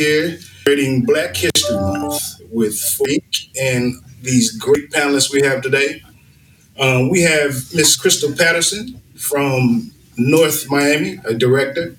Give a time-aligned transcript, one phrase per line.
[0.00, 3.22] here creating Black History Month with Frank
[3.60, 6.02] and these great panelists we have today.
[6.78, 11.96] Um, we have Miss Crystal Patterson from North Miami, a director.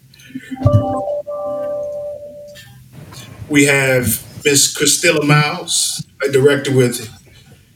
[3.50, 4.06] We have
[4.44, 7.08] Miss Christilla Miles, a director with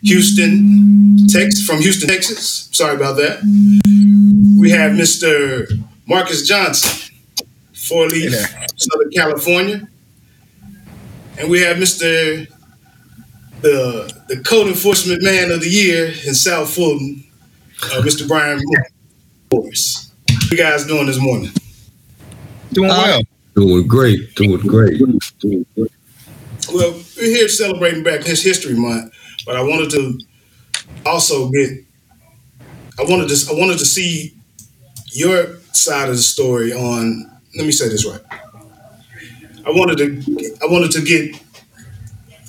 [0.01, 2.69] Houston, Texas, from Houston, Texas.
[2.71, 3.41] Sorry about that.
[4.59, 5.67] We have Mr.
[6.07, 7.15] Marcus Johnson,
[7.73, 8.33] Four Leaf,
[8.75, 9.87] Southern California.
[11.37, 12.47] And we have Mr.
[13.61, 17.23] the the code enforcement man of the year in South Fulton,
[17.83, 18.27] uh, Mr.
[18.27, 18.59] Brian
[19.51, 20.11] Morris.
[20.29, 21.51] How you guys doing this morning?
[22.71, 23.21] Doing well.
[23.55, 24.35] Doing great.
[24.35, 25.01] Doing great.
[26.73, 29.13] Well, we're here celebrating Black His History Month,
[29.45, 30.19] but I wanted to
[31.05, 31.69] also get
[32.97, 34.35] I wanted to I wanted to see
[35.11, 38.21] your side of the story on let me say this right.
[39.65, 41.41] I wanted to I wanted to get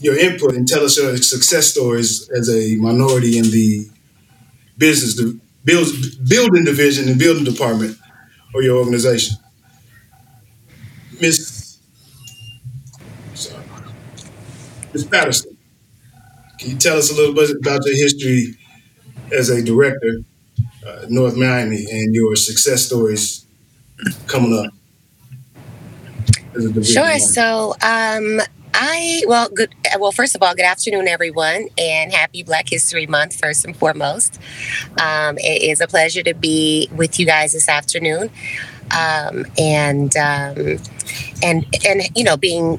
[0.01, 3.89] your input and tell us your success stories as a minority in the
[4.79, 5.89] business the build,
[6.29, 7.99] building division and building department
[8.55, 9.37] of your organization.
[11.21, 11.79] Miss.
[14.93, 15.57] Miss Patterson,
[16.59, 18.55] can you tell us a little bit about your history
[19.33, 20.23] as a director
[20.87, 23.47] uh, North Miami and your success stories
[24.29, 24.73] coming up?
[26.83, 27.19] Sure.
[27.19, 28.41] So, um,
[28.79, 29.75] I well, good.
[29.99, 33.39] Well, first of all, good afternoon, everyone, and happy Black History Month.
[33.39, 34.39] First and foremost,
[35.01, 38.31] um, it is a pleasure to be with you guys this afternoon,
[38.97, 40.79] um, and um,
[41.43, 42.79] and and you know, being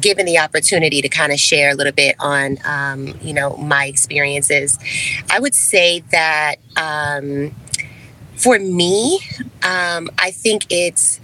[0.00, 3.86] given the opportunity to kind of share a little bit on um, you know my
[3.86, 4.78] experiences.
[5.30, 7.52] I would say that um,
[8.36, 9.18] for me,
[9.64, 11.20] um, I think it's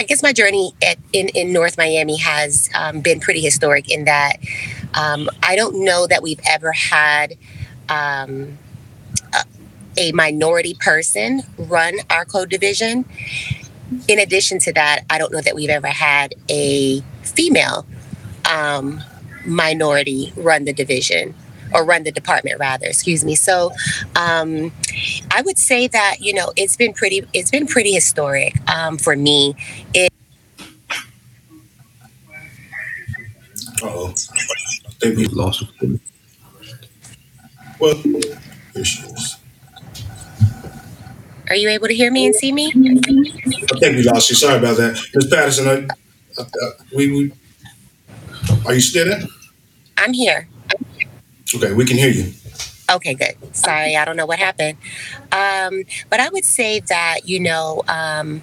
[0.00, 4.06] I guess my journey at, in in North Miami has um, been pretty historic in
[4.06, 4.38] that
[4.94, 7.36] um, I don't know that we've ever had
[7.90, 8.56] um,
[9.34, 9.44] a,
[9.98, 13.04] a minority person run our code division.
[14.08, 17.84] In addition to that, I don't know that we've ever had a female
[18.50, 19.02] um,
[19.44, 21.34] minority run the division
[21.72, 23.72] or run the department rather excuse me so
[24.16, 24.72] um,
[25.30, 29.16] i would say that you know it's been pretty it's been pretty historic um, for
[29.16, 29.54] me
[29.94, 30.12] it,
[33.82, 34.08] Uh-oh.
[34.08, 35.64] I think we Lost.
[37.78, 39.36] well here she is.
[41.48, 44.36] are you able to hear me and see me I think we lost you.
[44.36, 45.00] Sorry about that.
[45.14, 47.32] Miss Patterson, I, I, I, we, we
[48.66, 49.22] are you still there?
[49.96, 50.48] i'm here
[51.54, 52.32] Okay, we can hear you.
[52.90, 53.36] Okay, good.
[53.54, 54.76] Sorry, I don't know what happened.
[55.30, 58.42] Um, but I would say that you know, um,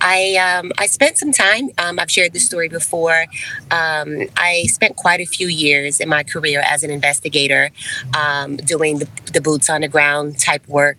[0.00, 1.70] I um, I spent some time.
[1.78, 3.26] Um, I've shared this story before.
[3.72, 7.70] Um, I spent quite a few years in my career as an investigator,
[8.16, 10.98] um, doing the, the boots on the ground type work.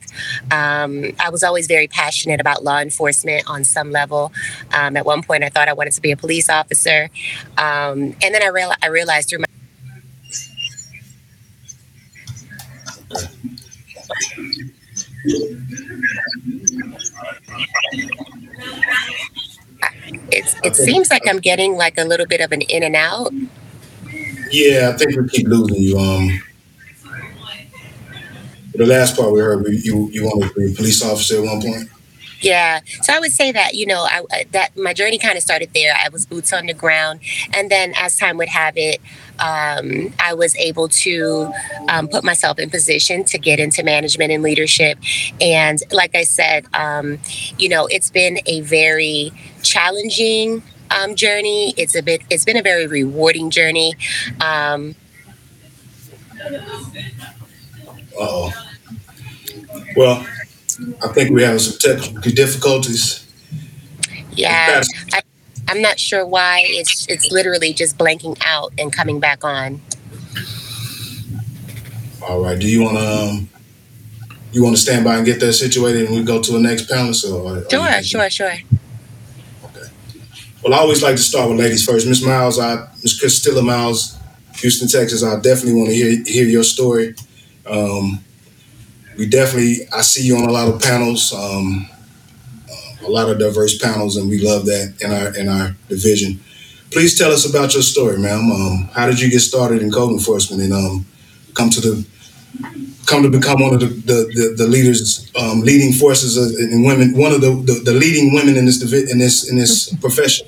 [0.52, 4.34] I was always very passionate about law enforcement on some level.
[4.72, 7.10] At one point, I thought I wanted to be a police officer,
[7.58, 9.46] and then I, I realized through my
[20.32, 23.32] it's, it seems like I'm getting like a little bit of an in and out.
[24.52, 25.98] Yeah, I think we keep losing you.
[25.98, 26.42] Um,
[28.74, 31.62] the last part we heard, you you wanted to be a police officer at one
[31.62, 31.90] point.
[32.42, 35.44] Yeah, so I would say that you know I, I- that my journey kind of
[35.44, 35.94] started there.
[36.04, 37.20] I was boots on the ground,
[37.54, 39.02] and then as time would have it,
[39.40, 41.52] um, I was able to
[41.90, 44.98] um, put myself in position to get into management and leadership.
[45.42, 47.20] And like I said, um,
[47.58, 49.32] you know, it's been a very
[49.64, 51.74] challenging um, journey.
[51.78, 52.22] It's a bit.
[52.30, 53.94] It's been a very rewarding journey.
[58.20, 58.52] Oh.
[59.96, 60.26] Well,
[61.04, 63.26] I think we have some technical difficulties.
[64.32, 64.82] yeah,
[65.14, 65.22] I,
[65.70, 69.82] I'm not sure why it's it's literally just blanking out and coming back on.
[72.28, 72.60] All right.
[72.60, 73.50] Do you want to um,
[74.52, 76.90] you want to stand by and get that situated, and we go to the next
[76.90, 77.30] panelist?
[77.30, 78.58] Or, or Sure, sure, sure.
[79.66, 79.88] Okay.
[80.64, 82.08] Well, I always like to start with ladies first.
[82.08, 84.18] Miss Miles, I Miss Christilla Miles,
[84.56, 85.24] Houston, Texas.
[85.24, 87.14] I definitely want to hear hear your story.
[87.68, 88.24] Um,
[89.20, 91.88] we definitely, I see you on a lot of panels, um,
[93.06, 96.40] a lot of diverse panels, and we love that in our in our division.
[96.92, 98.52] Please tell us about your story, ma'am.
[98.52, 101.06] Um, how did you get started in code enforcement and um,
[101.54, 102.06] come to the
[103.06, 106.84] come to become one of the the, the, the leaders, um, leading forces of- in
[106.84, 109.94] women, one of the, the, the leading women in this divi- in this in this
[110.02, 110.48] profession?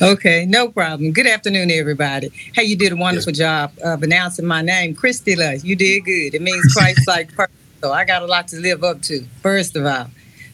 [0.00, 1.10] Okay, no problem.
[1.12, 2.30] Good afternoon, everybody.
[2.54, 5.64] Hey, you did a wonderful job of announcing my name, Christila.
[5.64, 6.34] You did good.
[6.34, 7.52] It means Christ-like person.
[7.80, 9.24] So I got a lot to live up to.
[9.42, 10.08] First of all,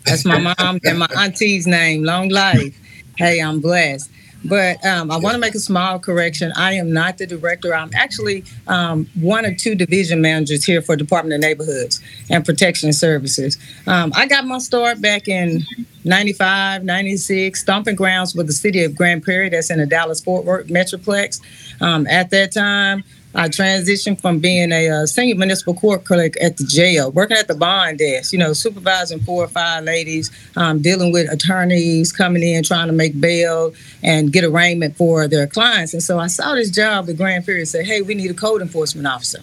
[0.09, 2.05] that's my mom and my auntie's name.
[2.05, 2.77] Long life.
[3.17, 4.11] Hey, I'm blessed.
[4.45, 6.53] But um, I want to make a small correction.
[6.57, 7.75] I am not the director.
[7.75, 12.01] I'm actually um, one of two division managers here for Department of Neighborhoods
[12.31, 13.59] and Protection Services.
[13.87, 15.65] Um, I got my start back in
[16.05, 20.45] 95, 96, stomping grounds with the city of Grand Prairie that's in the Dallas Fort
[20.45, 21.41] Worth Metroplex.
[21.81, 23.03] Um, at that time,
[23.35, 27.47] I transitioned from being a uh, senior municipal court clerk at the jail, working at
[27.47, 32.43] the bond desk, you know, supervising four or five ladies, um, dealing with attorneys coming
[32.43, 35.93] in, trying to make bail and get arraignment for their clients.
[35.93, 38.35] And so I saw this job at Grand Prairie and said, hey, we need a
[38.35, 39.41] code enforcement officer.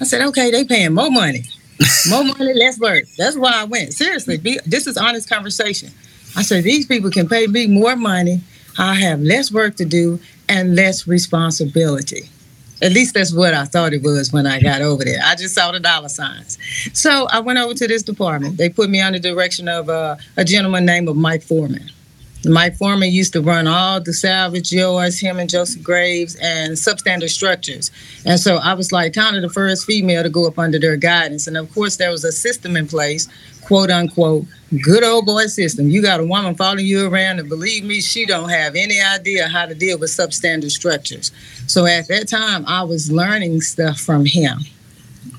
[0.00, 1.44] I said, okay, they paying more money.
[2.08, 3.04] More money, less work.
[3.18, 3.92] That's why I went.
[3.92, 5.90] Seriously, be, this is honest conversation.
[6.36, 8.40] I said, these people can pay me more money.
[8.78, 10.18] I have less work to do
[10.48, 12.28] and less responsibility.
[12.84, 15.18] At least that's what I thought it was when I got over there.
[15.24, 16.58] I just saw the dollar signs.
[16.92, 18.58] So I went over to this department.
[18.58, 21.90] They put me under the direction of uh, a gentleman named Mike Foreman.
[22.46, 27.30] Mike Foreman used to run all the salvage yards, him and Joseph Graves, and substandard
[27.30, 27.90] structures.
[28.24, 30.96] And so I was like kind of the first female to go up under their
[30.96, 31.46] guidance.
[31.46, 33.28] And of course, there was a system in place,
[33.62, 34.44] quote unquote,
[34.82, 35.88] good old boy system.
[35.88, 39.48] You got a woman following you around, and believe me, she don't have any idea
[39.48, 41.32] how to deal with substandard structures.
[41.66, 44.58] So at that time, I was learning stuff from him.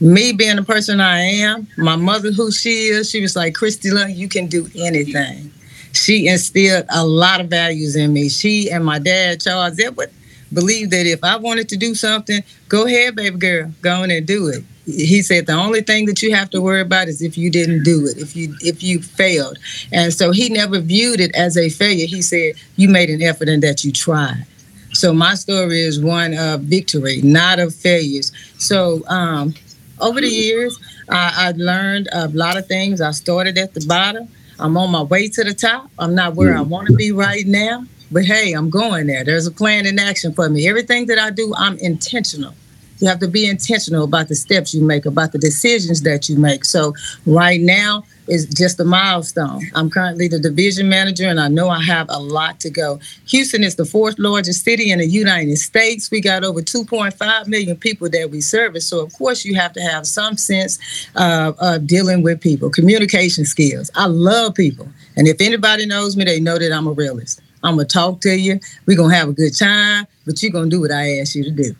[0.01, 4.13] Me being the person I am, my mother who she is, she was like, Christila,
[4.13, 5.51] you can do anything.
[5.95, 8.29] She instilled a lot of values in me.
[8.29, 10.11] She and my dad, Charles Edward,
[10.53, 14.25] believed that if I wanted to do something, go ahead, baby girl, go on and
[14.25, 14.63] do it.
[14.85, 17.83] He said the only thing that you have to worry about is if you didn't
[17.83, 19.57] do it if you if you failed.
[19.91, 22.05] And so he never viewed it as a failure.
[22.05, 24.45] He said you made an effort and that you tried.
[24.93, 28.31] So my story is one of victory not of failures.
[28.59, 29.55] So um,
[29.99, 30.77] over the years
[31.09, 33.01] I, I learned a lot of things.
[33.01, 34.29] I started at the bottom
[34.59, 35.89] i'm on my way to the top.
[35.99, 39.23] I'm not where i want to be right now but hey i'm going there.
[39.23, 40.67] There's a plan in action for me.
[40.67, 42.53] Everything that i do i'm intentional.
[42.99, 46.37] You have to be intentional about the steps you make, about the decisions that you
[46.37, 46.63] make.
[46.63, 46.93] So
[47.25, 49.61] right now is just a milestone.
[49.75, 52.99] I'm currently the division manager and I know I have a lot to go.
[53.27, 56.09] Houston is the fourth largest city in the United States.
[56.11, 58.87] We got over 2.5 million people that we service.
[58.87, 63.45] So of course you have to have some sense of, of dealing with people, communication
[63.45, 63.91] skills.
[63.95, 64.87] I love people.
[65.15, 67.41] And if anybody knows me, they know that I'm a realist.
[67.63, 68.59] I'm gonna talk to you.
[68.85, 71.51] We're gonna have a good time, but you're gonna do what I ask you to
[71.51, 71.75] do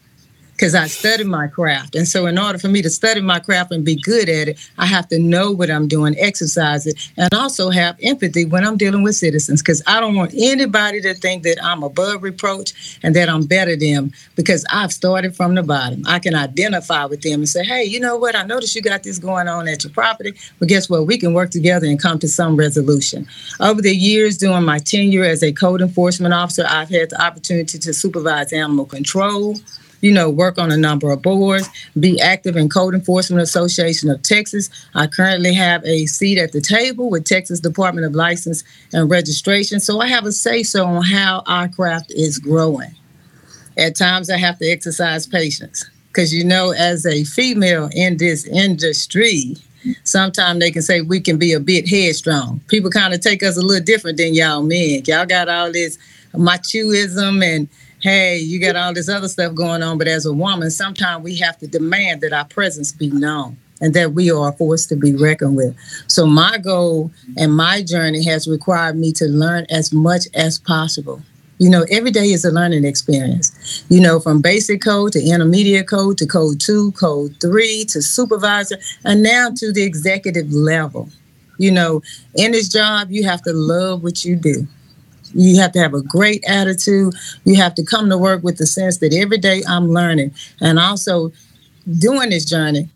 [0.55, 1.95] because I studied my craft.
[1.95, 4.69] And so, in order for me to study my craft and be good at it,
[4.77, 8.77] I have to know what I'm doing, exercise it, and also have empathy when I'm
[8.77, 13.15] dealing with citizens because I don't want anybody to think that I'm above reproach and
[13.15, 16.03] that I'm better than them because I've started from the bottom.
[16.05, 18.35] I can identify with them and say, hey, you know what?
[18.35, 21.07] I noticed you got this going on at your property, but guess what?
[21.07, 23.27] We can work together and come to some resolution.
[23.59, 27.79] Over the years, during my tenure as a code enforcement officer, I've had the opportunity
[27.79, 29.55] to supervise animal control
[30.05, 31.67] you know, work on a number of boards,
[31.99, 34.69] be active in Code Enforcement Association of Texas.
[34.93, 38.63] I currently have a seat at the table with Texas Department of License
[38.93, 39.79] and Registration.
[39.79, 42.93] So I have a say so on how our craft is growing.
[43.79, 48.45] At times I have to exercise patience because, you know, as a female in this
[48.45, 49.55] industry,
[50.03, 52.62] sometimes they can say we can be a bit headstrong.
[52.67, 55.01] People kind of take us a little different than y'all men.
[55.05, 55.97] Y'all got all this
[56.35, 57.67] machoism and
[58.05, 59.97] hey, you got all this other stuff going on.
[59.97, 63.95] But as a woman, sometimes we have to demand that our presence be known and
[63.95, 65.75] that we are a force to be reckoned with.
[66.05, 71.19] So my goal and my journey has required me to learn as much as possible.
[71.57, 73.83] You know, every day is a learning experience.
[73.89, 78.77] You know, from basic code to intermediate code to code two, code three to supervisor,
[79.03, 81.09] and now to the executive level.
[81.57, 82.03] You know,
[82.35, 84.67] in this job, you have to love what you do.
[85.36, 87.13] You have to have a great attitude.
[87.44, 90.34] You have to come to work with the sense that every day I'm learning.
[90.62, 91.32] And also,
[92.00, 92.89] doing this journey,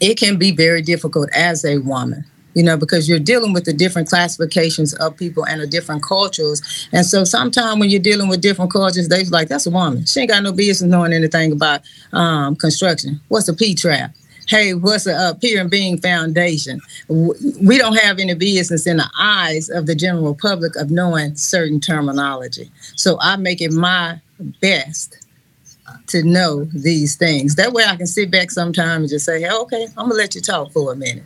[0.00, 2.24] it can be very difficult as a woman
[2.54, 6.88] you know, because you're dealing with the different classifications of people and the different cultures.
[6.92, 10.04] And so sometimes when you're dealing with different cultures, they're like, that's a woman.
[10.04, 13.20] She ain't got no business knowing anything about um, construction.
[13.28, 14.14] What's a P trap?
[14.52, 16.82] Hey, what's a pier and beam foundation?
[17.08, 21.80] We don't have any business in the eyes of the general public of knowing certain
[21.80, 22.70] terminology.
[22.94, 24.20] So I make it my
[24.60, 25.26] best
[26.08, 27.54] to know these things.
[27.54, 30.34] That way I can sit back sometimes and just say, hey, okay, I'm gonna let
[30.34, 31.24] you talk for a minute.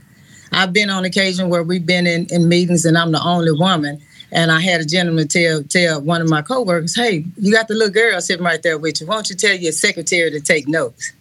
[0.53, 4.01] I've been on occasion where we've been in, in meetings and I'm the only woman
[4.31, 7.75] And I had a gentleman tell tell one of my coworkers, "Hey, you got the
[7.75, 9.09] little girl sitting right there with you.
[9.09, 11.13] Why don't you tell your secretary to take notes?"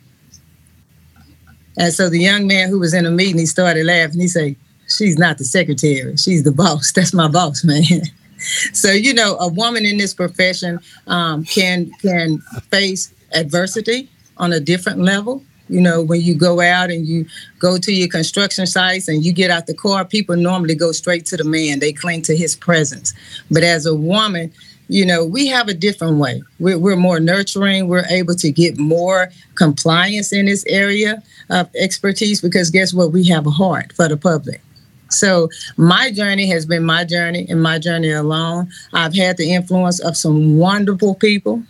[1.78, 4.20] And so the young man who was in the meeting, he started laughing.
[4.20, 4.56] He said,
[4.88, 6.16] "She's not the secretary.
[6.18, 6.92] She's the boss.
[6.96, 7.84] That's my boss, man."
[8.74, 12.40] so you know, a woman in this profession um, can can
[12.72, 15.44] face adversity on a different level.
[15.68, 17.26] You know, when you go out and you
[17.58, 21.26] go to your construction sites and you get out the car, people normally go straight
[21.28, 21.80] to the man.
[21.80, 23.14] They cling to his presence.
[23.50, 24.54] But as a woman,
[24.88, 26.44] you know, we have a different way.
[26.60, 27.88] We're, we're more nurturing.
[27.88, 33.12] We're able to get more compliance in this area of expertise because guess what?
[33.12, 34.62] We have a heart for the public.
[35.10, 38.70] So my journey has been my journey and my journey alone.
[38.94, 41.64] I've had the influence of some wonderful people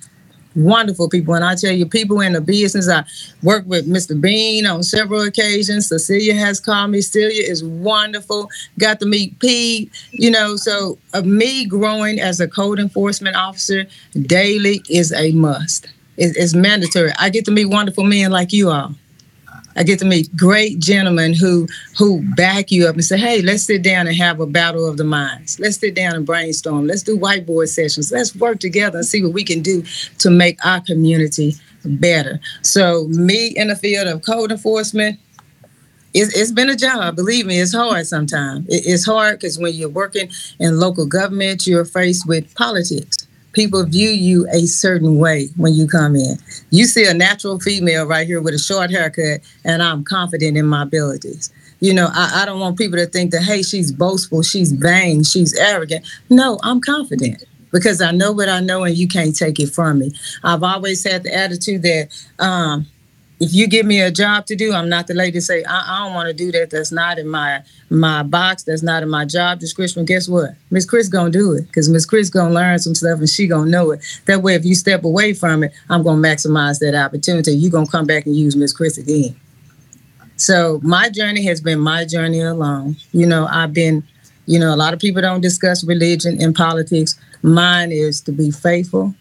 [0.56, 1.34] wonderful people.
[1.36, 3.06] And I tell you, people in the business, I
[3.44, 4.20] work with Mr.
[4.20, 5.88] Bean on several occasions.
[5.90, 7.02] Cecilia has called me.
[7.02, 8.50] Celia is wonderful.
[8.80, 10.56] Got to meet Pete, you know.
[10.56, 15.88] So, uh, me growing as a code enforcement officer daily is a must.
[16.18, 17.12] It, it's mandatory.
[17.20, 18.96] I get to meet wonderful men like you all.
[19.76, 21.68] I get to meet great gentlemen who
[21.98, 24.98] who back you up and say, "Hey, let's sit down and have a battle of
[24.98, 25.60] the minds.
[25.60, 26.88] Let's sit down and brainstorm.
[26.88, 28.12] Let's do whiteboard sessions.
[28.12, 29.84] Let's work together and see what we can do
[30.20, 35.20] to make our community better." So, me in the field of code enforcement,
[36.14, 37.18] it's, it's been a job.
[37.18, 38.66] Believe me, it's hard sometimes.
[38.70, 40.30] It, it's hard because when you're working
[40.60, 43.15] in local government, you're faced with politics
[43.56, 46.38] people view you a certain way when you come in.
[46.70, 50.68] You see a natural female right here with a short haircut, and I'm confident in
[50.68, 51.52] my abilities.
[51.80, 55.24] You know, I, I don't want people to think that, hey, she's boastful, she's vain,
[55.24, 56.06] she's arrogant.
[56.30, 60.00] No, I'm confident because I know what I know and you can't take it from
[60.00, 60.14] me.
[60.44, 62.08] I've always had the attitude that
[62.40, 62.88] um,
[63.40, 65.84] if you give me a job to do, I'm not the lady to say, I,
[65.88, 66.70] I don't want to do that.
[66.70, 68.64] That's not in my my box.
[68.64, 70.06] That's not in my job description.
[70.06, 70.52] Guess what?
[70.72, 73.70] Miss Chris gonna do it because Miss Chris gonna learn some stuff and she gonna
[73.70, 74.02] know it.
[74.26, 77.52] That way, if you step away from it, I'm gonna maximize that opportunity.
[77.52, 79.36] You gonna come back and use Miss Chris again.
[80.38, 82.98] So my journey has been my journey alone.
[83.12, 84.04] You know, I've been,
[84.46, 87.18] you know, a lot of people don't discuss religion and politics.
[87.42, 89.14] Mine is to be faithful,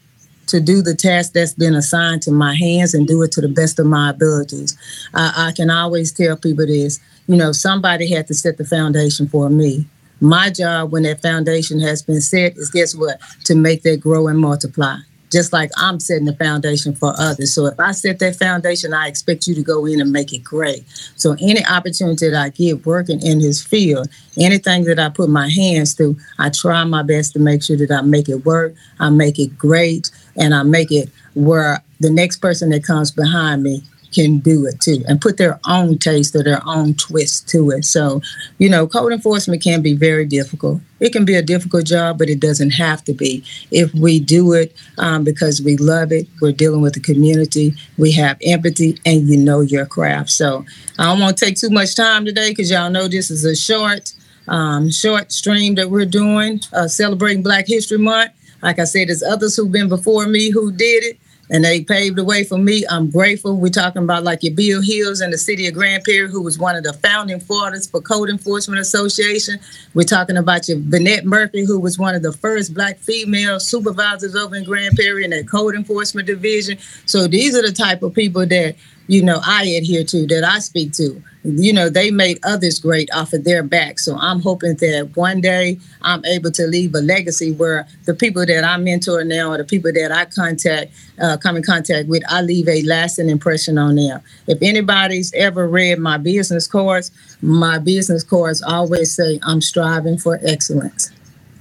[0.49, 3.49] to do the task that's been assigned to my hands and do it to the
[3.49, 4.77] best of my abilities.
[5.15, 9.29] I, I can always tell people this you know, somebody had to set the foundation
[9.29, 9.87] for me.
[10.21, 13.19] My job when that foundation has been set is guess what?
[13.45, 14.97] To make that grow and multiply.
[15.33, 17.53] Just like I'm setting the foundation for others.
[17.53, 20.45] So if I set that foundation, I expect you to go in and make it
[20.45, 20.85] great.
[21.17, 24.09] So any opportunity that I get working in his field,
[24.39, 27.91] anything that I put my hands to, I try my best to make sure that
[27.91, 32.39] I make it work, I make it great, and I make it where the next
[32.39, 33.83] person that comes behind me
[34.15, 37.85] can do it too and put their own taste or their own twist to it.
[37.85, 38.23] So,
[38.59, 40.81] you know, code enforcement can be very difficult.
[41.01, 43.45] It can be a difficult job, but it doesn't have to be.
[43.71, 48.13] If we do it um, because we love it, we're dealing with the community, we
[48.13, 50.31] have empathy, and you know your craft.
[50.31, 50.65] So,
[50.99, 53.57] I don't want to take too much time today because y'all know this is a
[53.57, 54.13] short,
[54.47, 58.31] um, short stream that we're doing, uh, celebrating Black History Month.
[58.65, 61.19] Like I said, there's others who've been before me who did it
[61.51, 62.85] and they paved the way for me.
[62.89, 63.59] I'm grateful.
[63.59, 66.59] We're talking about like your Bill Hills in the city of Grand Prairie, who was
[66.59, 69.61] one of the founding fathers for Code Enforcement Association.
[69.93, 74.35] We're talking about your Vanette Murphy, who was one of the first black female supervisors
[74.35, 76.79] over in Grand Prairie in that Code Enforcement Division.
[77.05, 80.59] So these are the type of people that you know I adhere to, that I
[80.59, 83.99] speak to you know, they made others great off of their back.
[83.99, 88.47] So I'm hoping that one day I'm able to leave a legacy where the people
[88.47, 92.23] that I mentor now or the people that I contact, uh, come in contact with,
[92.31, 94.23] I leave a lasting impression on them.
[94.47, 97.11] If anybody's ever read my business cards,
[97.43, 101.11] my business cards always say I'm striving for excellence.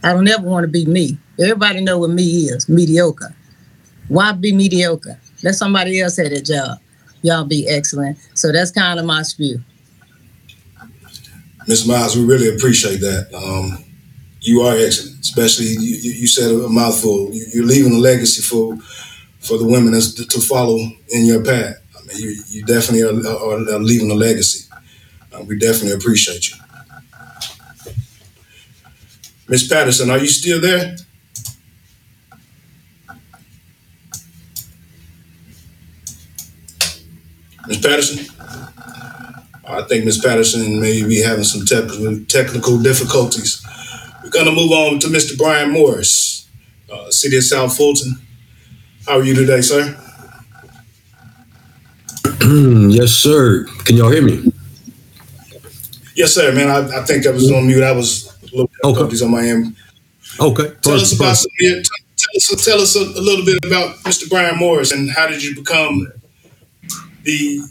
[0.01, 1.17] I don't ever want to be me.
[1.38, 3.35] Everybody know what me is, mediocre.
[4.07, 5.19] Why be mediocre?
[5.43, 6.79] Let somebody else have that job.
[7.24, 8.18] Y'all be excellent.
[8.36, 9.63] So that's kind of my spew.
[11.68, 11.88] Ms.
[11.88, 13.34] Miles, we really appreciate that.
[13.34, 13.84] Um,
[14.42, 17.30] you are excellent, especially you, you said a mouthful.
[17.32, 18.77] You're leaving a legacy for
[19.39, 20.77] for the women to follow
[21.10, 21.75] in your path.
[21.98, 24.70] I mean, you, you definitely are, are, leaving a legacy.
[25.34, 26.58] Uh, we definitely appreciate you.
[29.50, 30.96] Miss Patterson, are you still there?
[37.67, 38.25] Miss Patterson?
[39.65, 40.20] I think Ms.
[40.24, 43.65] Patterson may be having some te- technical difficulties.
[44.24, 45.38] We're going to move on to Mr.
[45.38, 46.48] Brian Morris,
[46.91, 48.20] uh, City of South Fulton.
[49.05, 49.98] How are you today, sir?
[52.43, 53.65] yes, sir.
[53.86, 54.51] Can y'all hear me?
[56.15, 56.70] Yes, sir, man.
[56.70, 57.84] I, I think I was on mute.
[57.84, 59.27] I was a little difficulties okay.
[59.27, 59.75] on my end.
[60.39, 60.74] Okay.
[60.82, 64.29] Tell us about some, tell us, tell us a, a little bit about Mr.
[64.29, 66.12] Brian Morris and how did you become
[67.24, 67.62] the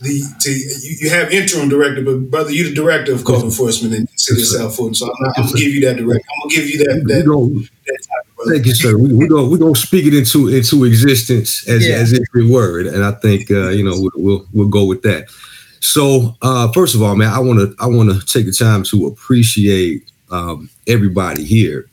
[0.00, 3.94] the to, you, you have interim director, but brother, you're the director of code enforcement
[3.94, 4.58] in the city of Yes, sir.
[4.58, 4.94] South Fulton.
[4.94, 6.24] So I'm, not, I'm gonna give you that direct.
[6.30, 7.24] I'm gonna give you that We that,
[7.86, 8.48] that title.
[8.52, 8.96] Thank you, sir.
[8.96, 11.96] We we gonna we gonna speak it into into existence as Yeah.
[11.96, 15.02] as if it were, and I think uh, you know we'll, we'll we'll go with
[15.02, 15.26] that.
[15.80, 18.84] So uh, first of all, man, I want to I want to take the time
[18.84, 21.88] to appreciate um, everybody here,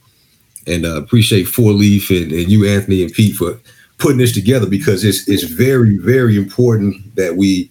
[0.68, 3.60] and uh, appreciate Four Leaf and, and you, Anthony and Pete, for
[3.98, 7.70] putting this together because it's it's very very important that we,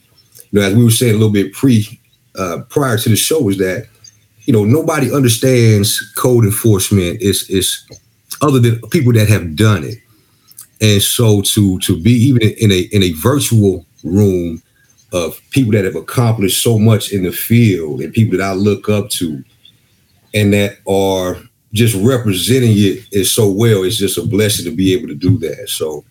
[0.50, 2.00] you know, as we were saying a little bit pre
[2.38, 3.86] uh, prior to the show, is that
[4.42, 7.84] you know nobody understands code enforcement is is
[8.42, 9.98] other than people that have done it.
[10.80, 14.62] And so to to be even in a in a virtual room
[15.12, 18.88] of people that have accomplished so much in the field and people that I look
[18.88, 19.42] up to
[20.34, 21.40] and that are
[21.72, 25.38] just representing it is so well, it's just a blessing to be able to do
[25.38, 25.68] that.
[25.68, 26.04] So,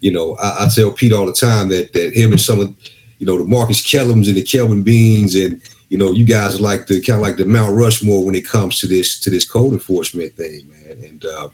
[0.00, 2.74] you know, I, I tell Pete all the time that that him and some of
[3.18, 6.62] you know the Marcus Kellums and the Kelvin Beans and you know you guys are
[6.62, 9.48] like the kind of like the Mount Rushmore when it comes to this to this
[9.48, 11.04] code enforcement thing, man.
[11.04, 11.48] And uh,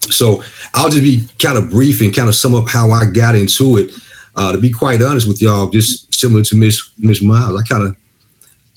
[0.00, 0.42] so
[0.74, 3.78] I'll just be kind of brief and kind of sum up how I got into
[3.78, 3.92] it.
[4.34, 7.86] Uh, to be quite honest with y'all, just similar to Miss Miss Miles, I kind
[7.86, 7.96] of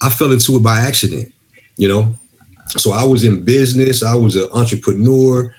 [0.01, 1.33] I fell into it by accident,
[1.77, 2.13] you know.
[2.67, 5.55] So I was in business, I was an entrepreneur,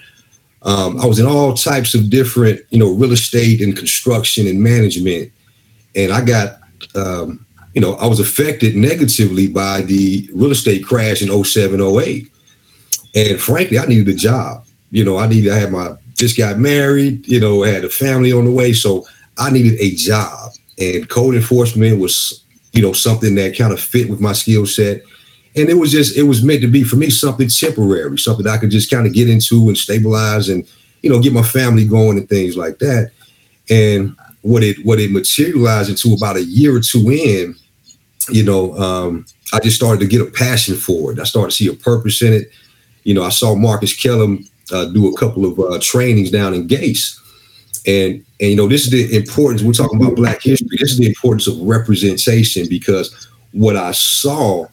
[0.67, 4.63] um, I was in all types of different, you know, real estate and construction and
[4.63, 5.33] management,
[5.95, 6.59] and I got,
[6.95, 12.31] um, you know, I was affected negatively by the real estate crash in 07, 08.
[13.15, 16.59] and frankly, I needed a job you know, I needed, I had my, just got
[16.59, 18.73] married, you know, had a family on the way.
[18.73, 19.05] So
[19.39, 20.53] I needed a job.
[20.79, 25.03] And code enforcement was, you know, something that kind of fit with my skill set.
[25.57, 28.59] And it was just, it was meant to be for me something temporary, something I
[28.59, 30.69] could just kind of get into and stabilize and,
[31.03, 33.11] you know, get my family going and things like that.
[33.71, 37.55] And what it, what it materialized into about a year or two in,
[38.29, 41.19] you know, um, I just started to get a passion for it.
[41.19, 42.51] I started to see a purpose in it.
[43.05, 46.67] You know, I saw Marcus Kellum uh, do a couple of uh, trainings down in
[46.67, 47.21] GACE.
[47.87, 50.77] And, and, you know, this is the importance, we're talking about Black history.
[50.79, 54.67] This is the importance of representation because what I saw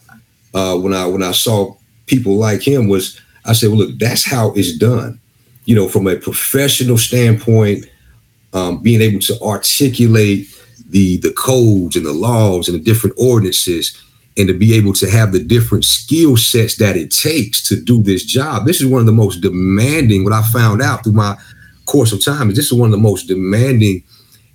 [0.54, 4.24] uh, when I when I saw people like him was, I said, well, look, that's
[4.24, 5.20] how it's done.
[5.64, 7.86] You know, from a professional standpoint,
[8.52, 10.48] um, being able to articulate
[10.88, 14.00] the the codes and the laws and the different ordinances
[14.36, 18.02] and to be able to have the different skill sets that it takes to do
[18.02, 18.66] this job.
[18.66, 21.36] This is one of the most demanding, what I found out through my
[21.86, 24.02] course of time is this is one of the most demanding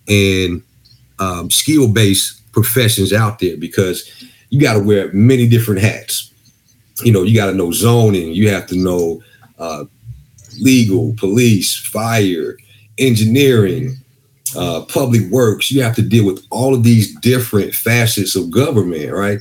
[0.08, 0.62] and
[1.20, 4.10] um, skill-based professions out there because
[4.50, 6.34] you got to wear many different hats.
[7.04, 9.22] You know, you got to know zoning, you have to know
[9.58, 9.86] uh,
[10.60, 12.58] legal, police, fire,
[12.98, 13.96] engineering,
[14.58, 15.72] uh, public works.
[15.72, 19.40] You have to deal with all of these different facets of government, right?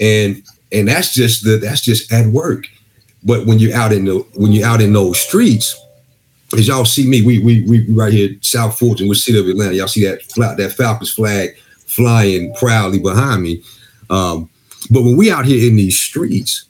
[0.00, 2.66] and and that's just the that's just at work
[3.22, 5.78] but when you're out in the when you're out in those streets
[6.54, 9.74] as y'all see me we we, we right here south fulton with city of atlanta
[9.74, 10.20] y'all see that
[10.56, 13.62] that falcons flag flying proudly behind me
[14.12, 14.48] um,
[14.90, 16.66] but when we out here in these streets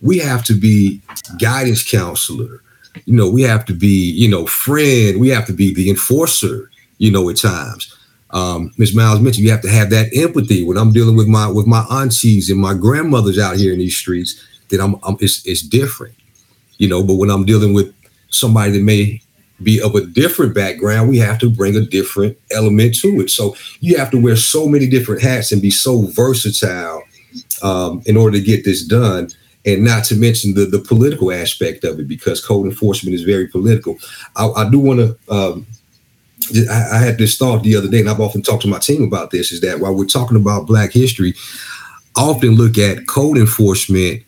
[0.00, 1.00] we have to be
[1.40, 2.62] guidance counselor
[3.04, 6.70] you know we have to be you know friend we have to be the enforcer
[6.98, 7.94] you know at times
[8.34, 8.96] um, Ms.
[8.96, 11.86] Miles mentioned you have to have that empathy when I'm dealing with my with my
[11.88, 14.44] aunties and my grandmothers out here in these streets.
[14.70, 16.16] That I'm, I'm it's, it's different,
[16.78, 17.02] you know.
[17.04, 17.94] But when I'm dealing with
[18.30, 19.20] somebody that may
[19.62, 23.30] be of a different background, we have to bring a different element to it.
[23.30, 27.02] So you have to wear so many different hats and be so versatile
[27.62, 29.30] um, in order to get this done.
[29.66, 33.48] And not to mention the the political aspect of it, because code enforcement is very
[33.48, 33.96] political.
[34.36, 35.34] I, I do want to.
[35.34, 35.66] Um,
[36.70, 39.30] I, had this thought the other day, and I've often talked to my team about
[39.30, 41.32] this, is that while we're talking about Black history,
[42.14, 44.22] I often look at code enforcement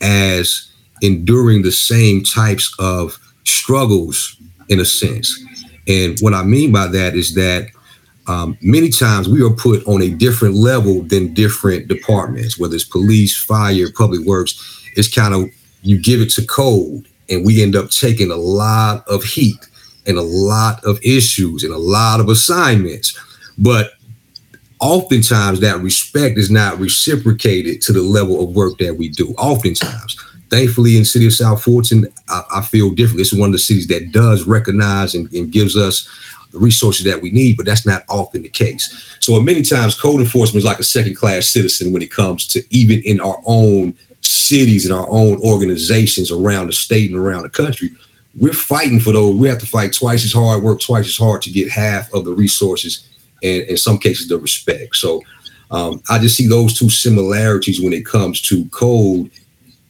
[0.00, 4.36] as enduring the same types of struggles
[4.70, 5.44] in a sense.
[5.86, 7.68] And what I mean by that is that
[8.26, 12.84] um, many times we are put on a different level than different departments, whether it's
[12.84, 14.88] police, fire, public works.
[14.96, 15.50] It's kind of
[15.82, 19.58] you give it to code, and we end up taking a lot of heat
[20.06, 23.18] and a lot of issues and a lot of assignments.
[23.58, 23.92] But
[24.80, 29.34] oftentimes that respect is not reciprocated to the level of work that we do.
[29.38, 30.16] Oftentimes.
[30.50, 33.22] Thankfully, in city of South Fulton, I, I feel differently.
[33.22, 36.08] It's one of the cities that does recognize and, and gives us
[36.50, 39.16] the resources that we need, but that's not often the case.
[39.20, 42.62] So many times code enforcement is like a second class citizen when it comes to
[42.70, 47.50] even in our own cities and our own organizations around the state and around the
[47.50, 47.90] country,
[48.36, 49.36] we're fighting for those.
[49.36, 52.24] We have to fight twice as hard, work twice as hard to get half of
[52.24, 53.08] the resources
[53.42, 54.96] and in some cases the respect.
[54.96, 55.22] So
[55.70, 59.30] um, I just see those two similarities when it comes to code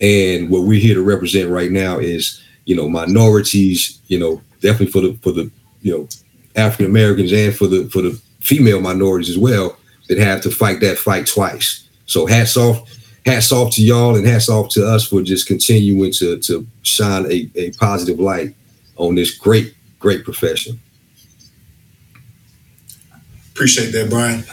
[0.01, 4.87] and what we're here to represent right now is, you know, minorities, you know, definitely
[4.87, 5.51] for the for the,
[5.83, 6.09] you know,
[6.57, 9.77] African Americans and for the for the female minorities as well
[10.09, 11.89] that have to fight that fight twice.
[12.07, 12.89] So hats off,
[13.27, 17.27] hats off to y'all and hats off to us for just continuing to to shine
[17.31, 18.55] a, a positive light
[18.97, 20.81] on this great, great profession.
[23.53, 24.45] Appreciate that, Brian.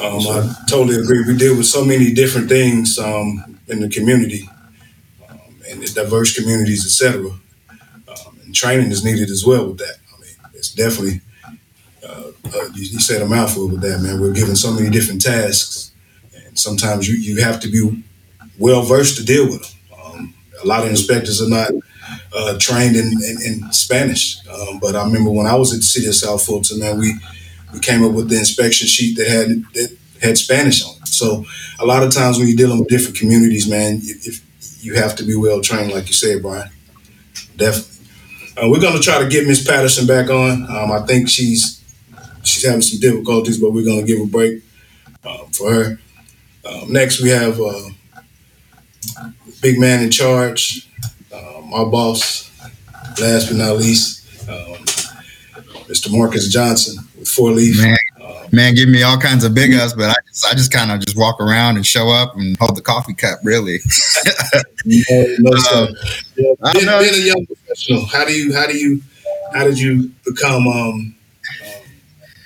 [0.00, 1.24] Um, I totally agree.
[1.26, 4.48] We deal with so many different things um, in the community
[5.70, 7.30] and diverse communities, etc.
[8.08, 9.96] Um, and training is needed as well with that.
[10.14, 11.20] I mean, it's definitely
[12.04, 14.20] uh, uh, you, you, said a mouthful with that, man.
[14.20, 15.92] We're given so many different tasks,
[16.34, 18.04] and sometimes you you have to be
[18.58, 19.98] well versed to deal with them.
[20.04, 21.70] Um, a lot of inspectors are not
[22.34, 25.82] uh, trained in, in, in Spanish, um, but I remember when I was at the
[25.82, 27.14] city of South Fulton, man, we
[27.72, 31.08] we came up with the inspection sheet that had that had Spanish on it.
[31.08, 31.44] So
[31.78, 34.42] a lot of times when you're dealing with different communities, man, if
[34.82, 36.70] you have to be well trained, like you said, Brian.
[37.56, 38.06] Definitely.
[38.56, 40.64] Uh, we're going to try to get Miss Patterson back on.
[40.68, 41.82] Um, I think she's
[42.42, 44.62] she's having some difficulties, but we're going to give a break
[45.24, 46.00] uh, for her.
[46.68, 47.90] Um, next, we have uh,
[49.62, 50.88] big man in charge,
[51.34, 52.48] um, our boss.
[53.20, 54.76] Last but not least, um,
[55.88, 56.10] Mr.
[56.16, 57.76] Marcus Johnson with Four Leaf.
[57.82, 57.96] Man, uh,
[58.52, 61.00] man, give me all kinds of big ups, but I just, I just kind of
[61.00, 63.38] just walk around and show up and hold the coffee cup.
[63.44, 63.78] Really.
[64.84, 65.02] no,
[65.38, 65.86] no, uh,
[66.36, 69.02] yeah, being, being, a young professional, how do you how do you
[69.52, 71.14] how did you become um,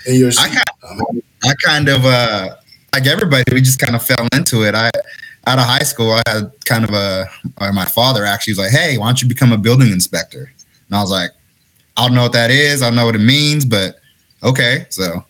[0.07, 0.31] in your?
[0.39, 2.57] I kind, um, I kind of uh,
[2.93, 3.45] like everybody.
[3.53, 4.75] We just kind of fell into it.
[4.75, 4.91] I
[5.47, 7.29] out of high school, I had kind of a,
[7.73, 10.53] my father actually was like, Hey, why don't you become a building inspector?
[10.89, 11.31] And I was like,
[11.97, 12.83] I don't know what that is.
[12.83, 13.97] I don't know what it means, but
[14.43, 14.87] okay.
[14.91, 15.25] So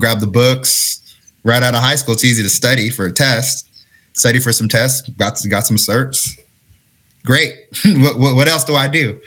[0.00, 2.14] grab the books right out of high school.
[2.14, 3.68] It's easy to study for a test.
[4.14, 5.08] Study for some tests.
[5.10, 6.38] Got got some certs.
[7.24, 7.54] Great.
[7.84, 9.20] what, what, else do I do?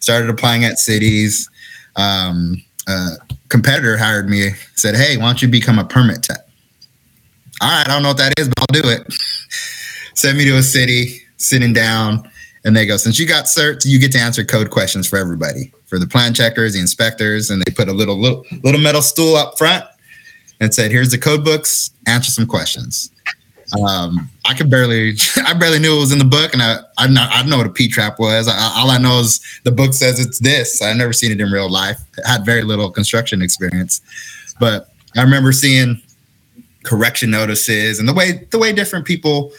[0.00, 1.50] Started applying at cities.
[1.96, 3.16] Um, a
[3.48, 4.50] competitor hired me.
[4.76, 6.38] Said, "Hey, why don't you become a permit tech?"
[7.60, 9.12] All right, I don't know what that is, but I'll do it.
[10.14, 12.30] Send me to a city, sitting down,
[12.64, 15.72] and they go, "Since you got certs, you get to answer code questions for everybody."
[15.88, 19.36] for the plan checkers, the inspectors, and they put a little little, little metal stool
[19.36, 19.84] up front
[20.60, 21.90] and said, "Here's the code books.
[22.06, 23.10] Answer some questions."
[23.86, 27.06] Um, I could barely, I barely knew it was in the book, and I, I,
[27.06, 28.48] not, I know what a P trap was.
[28.48, 30.80] I, all I know is the book says it's this.
[30.80, 31.98] I've never seen it in real life.
[32.24, 34.00] I had very little construction experience,
[34.58, 36.00] but I remember seeing
[36.84, 39.52] correction notices and the way the way different people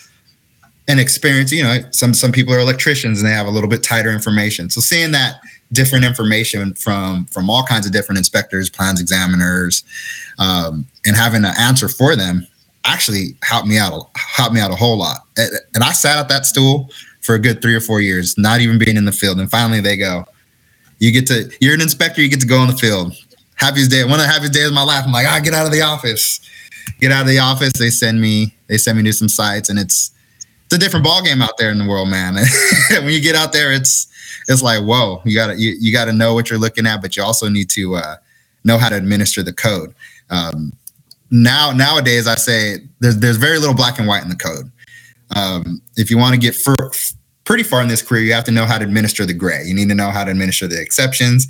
[0.90, 1.52] and experience.
[1.54, 4.70] You know, some some people are electricians and they have a little bit tighter information.
[4.70, 5.40] So seeing that
[5.72, 9.84] different information from from all kinds of different inspectors, plans examiners,
[10.40, 12.46] um, and having an answer for them
[12.86, 15.20] actually helped me out helped me out a whole lot.
[15.38, 16.90] And I sat at that stool
[17.22, 19.40] for a good three or four years, not even being in the field.
[19.40, 20.26] And finally, they go,
[20.98, 22.22] "You get to you're an inspector.
[22.22, 23.16] You get to go in the field."
[23.56, 25.04] Happiest day, one of the happiest days of my life.
[25.06, 26.42] I'm like, "I ah, get out of the office."
[27.00, 27.72] Get out of the office.
[27.78, 28.56] They send me.
[28.66, 30.12] They send me to some sites, and it's
[30.70, 32.36] it's a different ball game out there in the world, man.
[32.92, 34.08] when you get out there, it's
[34.48, 37.24] it's like whoa you gotta you, you gotta know what you're looking at but you
[37.24, 38.16] also need to uh,
[38.64, 39.94] know how to administer the code.
[40.30, 40.74] Um,
[41.32, 44.72] now nowadays i say there's, there's very little black and white in the code.
[45.36, 46.92] Um, if you want to get fur-
[47.46, 49.64] pretty far in this career you have to know how to administer the gray.
[49.64, 51.48] You need to know how to administer the exceptions.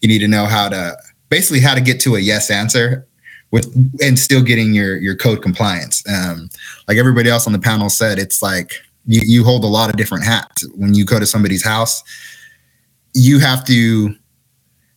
[0.00, 0.96] You need to know how to
[1.28, 3.06] basically how to get to a yes answer
[3.50, 6.48] with and still getting your your code compliance um,
[6.88, 8.74] like everybody else on the panel said it's like
[9.06, 12.02] you, you hold a lot of different hats when you go to somebody's house
[13.14, 14.14] you have to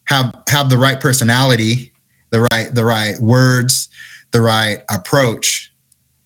[0.06, 1.92] have have the right personality,
[2.30, 3.90] the right the right words,
[4.32, 5.72] the right approach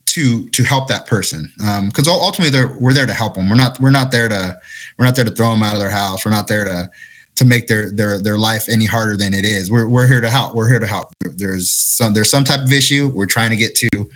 [0.08, 1.52] to to help that person.
[1.58, 3.50] Because um, ultimately, we're there to help them.
[3.50, 4.60] We're not we're not there to
[4.98, 6.26] we're not there to throw them out of their house.
[6.26, 6.90] We're not there to
[7.38, 9.72] to make their their their life any harder than it is.
[9.72, 10.56] We're we're here to help.
[10.56, 11.14] We're here to help.
[11.22, 14.10] There's some there's some type of issue we're trying to get to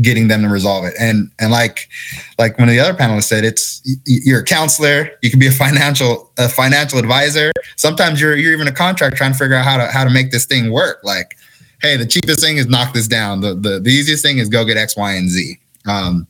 [0.00, 0.94] getting them to resolve it.
[0.98, 1.88] And and like
[2.38, 5.52] like one of the other panelists said, it's you're a counselor, you can be a
[5.52, 7.52] financial a financial advisor.
[7.76, 10.30] Sometimes you're you're even a contract trying to figure out how to how to make
[10.30, 11.00] this thing work.
[11.04, 11.36] Like,
[11.82, 13.42] hey, the cheapest thing is knock this down.
[13.42, 15.58] The the, the easiest thing is go get X, Y, and Z.
[15.86, 16.26] Um,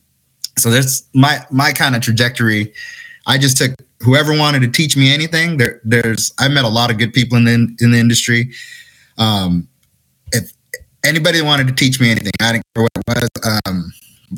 [0.57, 2.73] so that's my my kind of trajectory.
[3.25, 5.57] I just took whoever wanted to teach me anything.
[5.57, 8.51] There, there's I met a lot of good people in the in the industry.
[9.17, 9.67] Um,
[10.31, 10.51] if
[11.03, 13.61] anybody wanted to teach me anything, I didn't care what it was.
[13.65, 13.93] Um,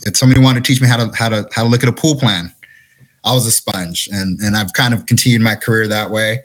[0.06, 1.94] if somebody wanted to teach me how to how to how to look at a
[1.94, 2.54] pool plan,
[3.24, 6.44] I was a sponge, and and I've kind of continued my career that way.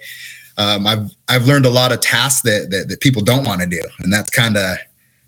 [0.59, 3.67] Um, I've I've learned a lot of tasks that that, that people don't want to
[3.67, 4.79] do, and that's kind of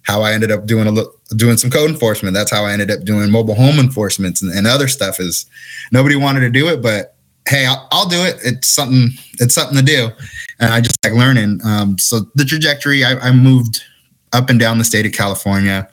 [0.05, 2.35] how I ended up doing a little doing some code enforcement.
[2.35, 5.19] That's how I ended up doing mobile home enforcements and, and other stuff.
[5.19, 5.47] Is
[5.91, 7.17] nobody wanted to do it, but
[7.49, 8.37] hey, I'll, I'll, do it.
[8.45, 9.11] It's something.
[9.41, 10.11] It's something to do,
[10.61, 11.61] and I just like learning.
[11.65, 13.83] Um, so the trajectory, I, I, moved
[14.33, 15.89] up and down the state of California.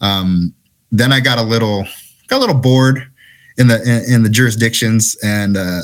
[0.00, 0.54] Um,
[0.92, 1.86] then I got a little
[2.28, 3.10] got a little bored
[3.58, 5.82] in the in, in the jurisdictions, and uh,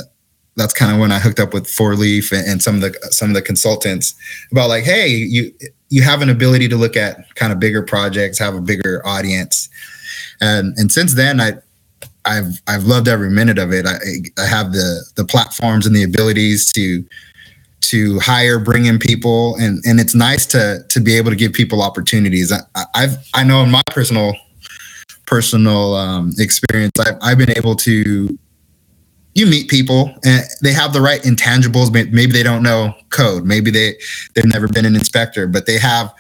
[0.57, 2.93] that's kind of when I hooked up with Four Leaf and, and some of the
[3.11, 4.15] some of the consultants
[4.51, 5.53] about like, hey, you
[5.93, 9.69] you have an ability to look at kind of bigger projects, have a bigger audience,
[10.41, 11.53] and and since then I.
[12.25, 13.85] I've I've loved every minute of it.
[13.85, 13.97] I,
[14.41, 17.05] I have the the platforms and the abilities to
[17.81, 21.53] to hire, bring in people, and and it's nice to to be able to give
[21.53, 22.53] people opportunities.
[22.53, 24.37] I, I've I know in my personal
[25.27, 28.39] personal um, experience, I've, I've been able to
[29.35, 31.93] you meet people and they have the right intangibles.
[31.93, 33.45] Maybe they don't know code.
[33.45, 33.97] Maybe they
[34.35, 36.13] they've never been an inspector, but they have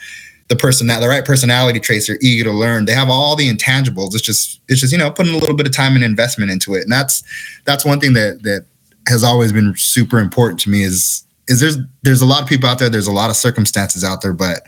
[0.48, 2.06] the person that the right personality traits.
[2.06, 2.86] They're eager to learn.
[2.86, 4.14] They have all the intangibles.
[4.14, 6.74] It's just it's just you know putting a little bit of time and investment into
[6.74, 6.82] it.
[6.82, 7.22] And that's
[7.64, 8.66] that's one thing that that
[9.08, 10.82] has always been super important to me.
[10.82, 12.88] Is is there's there's a lot of people out there.
[12.88, 14.62] There's a lot of circumstances out there, but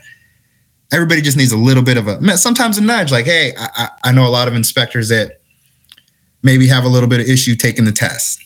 [0.91, 3.11] everybody just needs a little bit of a sometimes a nudge.
[3.11, 5.41] Like, hey, I, I know a lot of inspectors that
[6.45, 8.41] maybe have a little bit of issue taking the test.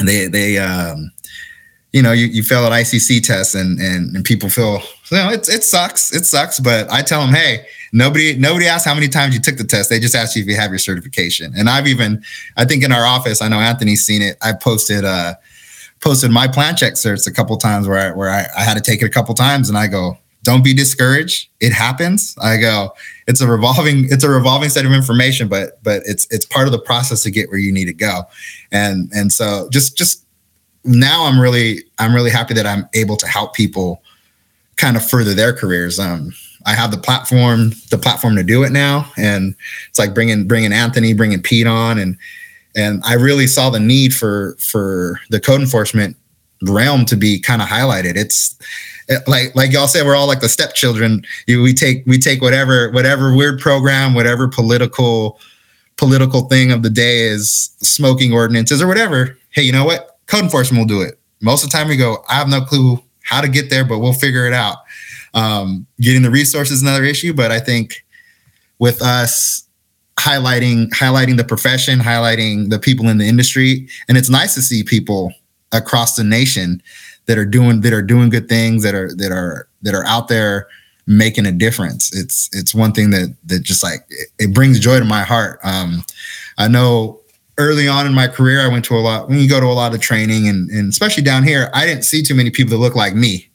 [0.00, 1.12] They they um,
[1.92, 5.30] you know, you, you fail an ICC test and, and and people feel you know
[5.30, 6.12] it, it sucks.
[6.12, 6.58] It sucks.
[6.58, 9.90] But I tell them, hey, nobody nobody asks how many times you took the test.
[9.90, 11.52] They just ask you if you have your certification.
[11.56, 12.22] And I've even
[12.56, 14.36] I think in our office, I know Anthony's seen it.
[14.42, 15.34] I posted uh
[16.00, 18.80] posted my plan check certs a couple times where I, where I, I had to
[18.80, 21.48] take it a couple times and I go, don't be discouraged.
[21.60, 22.36] It happens.
[22.40, 22.94] I go,
[23.28, 26.72] it's a revolving, it's a revolving set of information, but but it's it's part of
[26.72, 28.22] the process to get where you need to go.
[28.72, 30.24] And and so just just
[30.84, 34.02] now I'm really I'm really happy that I'm able to help people
[34.76, 35.98] kind of further their careers.
[35.98, 36.32] Um,
[36.64, 39.54] I have the platform, the platform to do it now, and
[39.90, 42.16] it's like bringing bringing Anthony, bringing Pete on, and
[42.74, 46.16] and I really saw the need for for the code enforcement
[46.62, 48.16] realm to be kind of highlighted.
[48.16, 48.56] It's
[49.26, 51.24] like like y'all said, we're all like the stepchildren.
[51.46, 55.38] We take we take whatever whatever weird program, whatever political
[55.96, 59.36] political thing of the day is smoking ordinances or whatever.
[59.50, 60.18] Hey, you know what?
[60.26, 61.18] Code enforcement will do it.
[61.40, 63.98] Most of the time we go, I have no clue how to get there, but
[63.98, 64.78] we'll figure it out.
[65.34, 68.04] Um, getting the resources is another issue, but I think
[68.78, 69.64] with us
[70.18, 74.82] highlighting highlighting the profession, highlighting the people in the industry, and it's nice to see
[74.82, 75.32] people
[75.72, 76.82] across the nation
[77.28, 80.26] that are doing that are doing good things that are that are that are out
[80.26, 80.66] there
[81.06, 82.14] making a difference.
[82.16, 85.60] It's it's one thing that that just like it, it brings joy to my heart.
[85.62, 86.04] Um,
[86.58, 87.20] I know
[87.58, 89.28] early on in my career, I went to a lot.
[89.28, 92.04] When you go to a lot of training, and and especially down here, I didn't
[92.04, 93.48] see too many people that look like me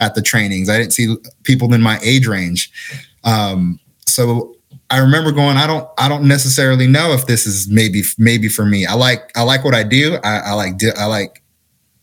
[0.00, 0.68] at the trainings.
[0.68, 2.70] I didn't see people in my age range.
[3.24, 4.54] Um, so
[4.90, 8.64] I remember going, I don't, I don't necessarily know if this is maybe, maybe for
[8.64, 8.86] me.
[8.86, 10.18] I like, I like what I do.
[10.24, 11.42] I, I like, I like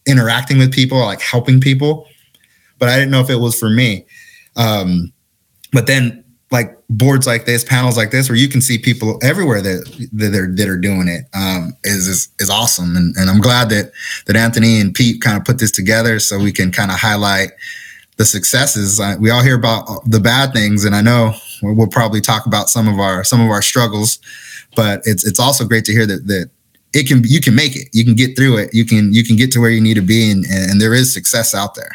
[0.08, 2.08] interacting with people, like helping people,
[2.80, 4.06] but I didn't know if it was for me.
[4.56, 5.12] Um,
[5.72, 9.62] but then like boards like this, panels like this, where you can see people everywhere
[9.62, 12.96] that that are that are doing it, um, is is is awesome.
[12.96, 13.92] And, and I'm glad that
[14.28, 17.50] that Anthony and Pete kind of put this together so we can kind of highlight
[18.18, 19.02] the successes.
[19.20, 22.88] we all hear about the bad things, and I know we'll probably talk about some
[22.88, 24.20] of our some of our struggles.
[24.76, 26.50] But it's it's also great to hear that that
[26.96, 29.36] it can you can make it you can get through it you can you can
[29.36, 31.92] get to where you need to be and, and there is success out there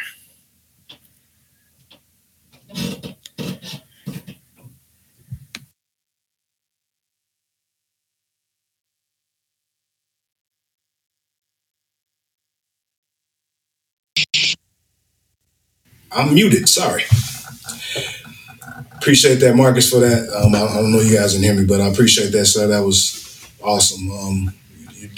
[16.12, 16.68] I'm muted.
[16.68, 17.04] Sorry.
[18.96, 20.28] Appreciate that, Marcus, for that.
[20.34, 22.66] Um, I, I, don't know you guys can hear me, but I appreciate that, sir.
[22.66, 24.10] That was awesome.
[24.10, 24.52] Um,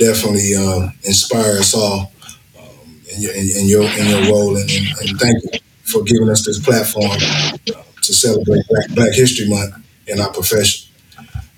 [0.03, 2.13] definitely uh, inspire us all
[2.59, 6.45] um, in, your, in, your in your role, and, and, thank you for giving us
[6.45, 9.75] this platform uh, to celebrate Black, Black, History Month
[10.09, 10.91] in our profession.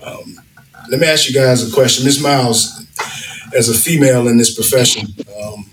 [0.04, 0.38] Um,
[0.90, 2.22] let me ask you guys a question, Ms.
[2.22, 2.80] Miles.
[3.56, 5.06] As a female in this profession,
[5.40, 5.64] um,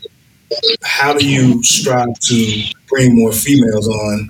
[0.84, 4.30] how do you strive to bring more females on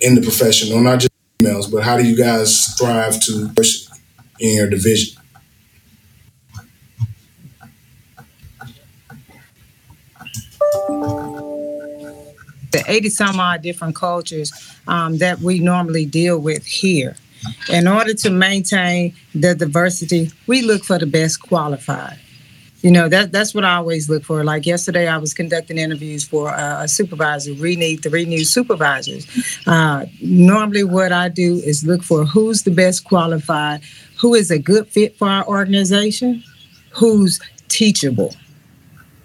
[0.00, 3.86] in the profession, or not just females, but how do you guys strive to push
[4.40, 5.19] in your division?
[12.72, 14.52] The 80 some odd different cultures
[14.86, 17.16] um, that we normally deal with here.
[17.70, 22.18] In order to maintain the diversity, we look for the best qualified.
[22.82, 24.42] You know, that that's what I always look for.
[24.42, 27.52] Like yesterday, I was conducting interviews for a supervisor.
[27.54, 29.26] We need three new supervisors.
[29.66, 33.82] Uh, normally, what I do is look for who's the best qualified,
[34.18, 36.42] who is a good fit for our organization,
[36.90, 38.34] who's teachable.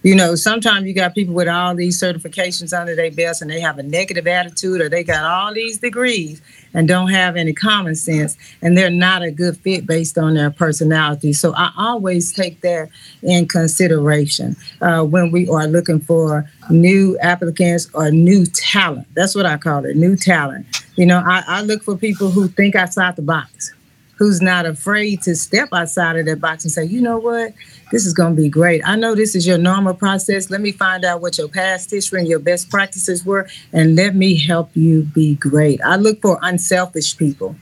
[0.06, 3.60] You know, sometimes you got people with all these certifications under their belts and they
[3.60, 6.44] have a negative attitude or they got all these degrees
[6.76, 10.52] and don't have any common sense and they're not a good fit based on their
[10.52, 11.34] personality.
[11.34, 12.90] So I always take that
[13.24, 19.08] in consideration uh, when we are looking for new applicants or new talent.
[19.16, 20.68] That's what I call it, new talent.
[20.98, 23.74] You know, I, I look for people who think outside the box
[24.18, 27.54] who's not afraid to step outside of that box and say, you know what,
[27.92, 28.82] this is going to be great.
[28.86, 30.50] I know this is your normal process.
[30.50, 34.16] Let me find out what your past history and your best practices were, and let
[34.16, 35.82] me help you be great.
[35.82, 37.56] I look for unselfish people,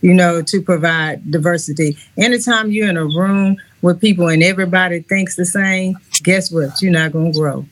[0.00, 1.96] you know, to provide diversity.
[2.16, 6.80] Anytime you're in a room with people and everybody thinks the same, guess what?
[6.82, 7.66] You're not going to grow.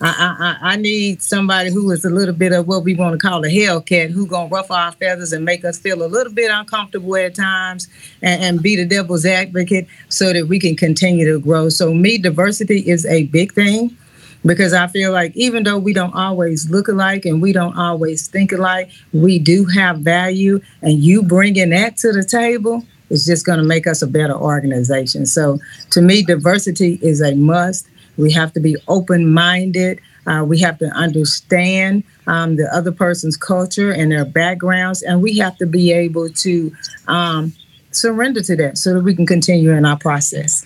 [0.00, 3.18] I, I, I need somebody who is a little bit of what we want to
[3.18, 6.50] call a hellcat, who gonna ruffle our feathers and make us feel a little bit
[6.50, 7.88] uncomfortable at times,
[8.22, 11.68] and, and be the devil's advocate, so that we can continue to grow.
[11.68, 13.96] So, me, diversity is a big thing
[14.44, 18.26] because I feel like even though we don't always look alike and we don't always
[18.26, 23.44] think alike, we do have value, and you bringing that to the table is just
[23.44, 25.26] going to make us a better organization.
[25.26, 25.58] So,
[25.90, 27.89] to me, diversity is a must.
[28.20, 30.00] We have to be open minded.
[30.26, 35.38] Uh, we have to understand um, the other person's culture and their backgrounds, and we
[35.38, 36.72] have to be able to
[37.08, 37.52] um,
[37.90, 40.64] surrender to that so that we can continue in our process.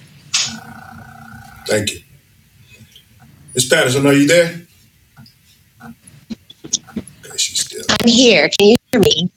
[1.67, 2.01] Thank you.
[3.55, 3.67] Ms.
[3.67, 4.67] Patterson, are you there?
[5.81, 7.85] Okay, she's still.
[7.89, 8.49] I'm here.
[8.49, 9.31] Can you hear me?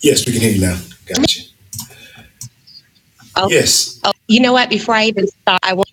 [0.00, 0.78] Yes, we can hear you now.
[1.06, 1.42] Gotcha.
[3.36, 3.48] Oh.
[3.48, 3.98] Yes.
[4.04, 4.68] Oh, you know what?
[4.68, 5.88] Before I even start, I want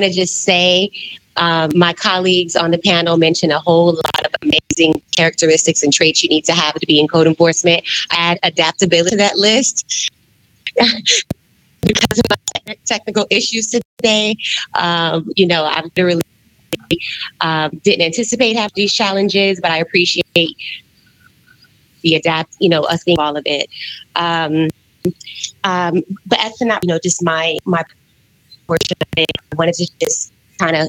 [0.00, 0.90] to just say
[1.36, 6.22] um, my colleagues on the panel mentioned a whole lot of amazing characteristics and traits
[6.22, 7.84] you need to have to be in code enforcement.
[8.10, 10.10] I add adaptability to that list.
[11.84, 14.36] because of my technical issues today,
[14.74, 16.22] um, you know, I literally
[17.40, 20.56] um, didn't anticipate having these challenges, but I appreciate
[22.02, 23.68] the adapt, you know, us being all of it.
[24.16, 24.68] Um,
[25.64, 27.84] um, but to not, you know, just my my
[28.66, 30.88] portion of it, I wanted to just kind of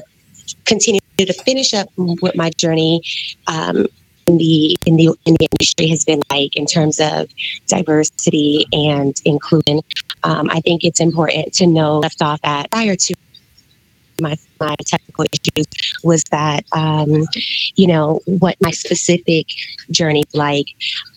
[0.64, 3.02] continue to finish up what my journey
[3.46, 3.86] um,
[4.26, 7.28] in the in the in the industry has been like in terms of
[7.66, 9.80] diversity and inclusion.
[10.22, 13.14] Um, I think it's important to know left off at prior to
[14.20, 15.66] my my technical issues
[16.02, 17.24] was that um,
[17.76, 19.46] you know what my specific
[19.90, 20.66] journey like.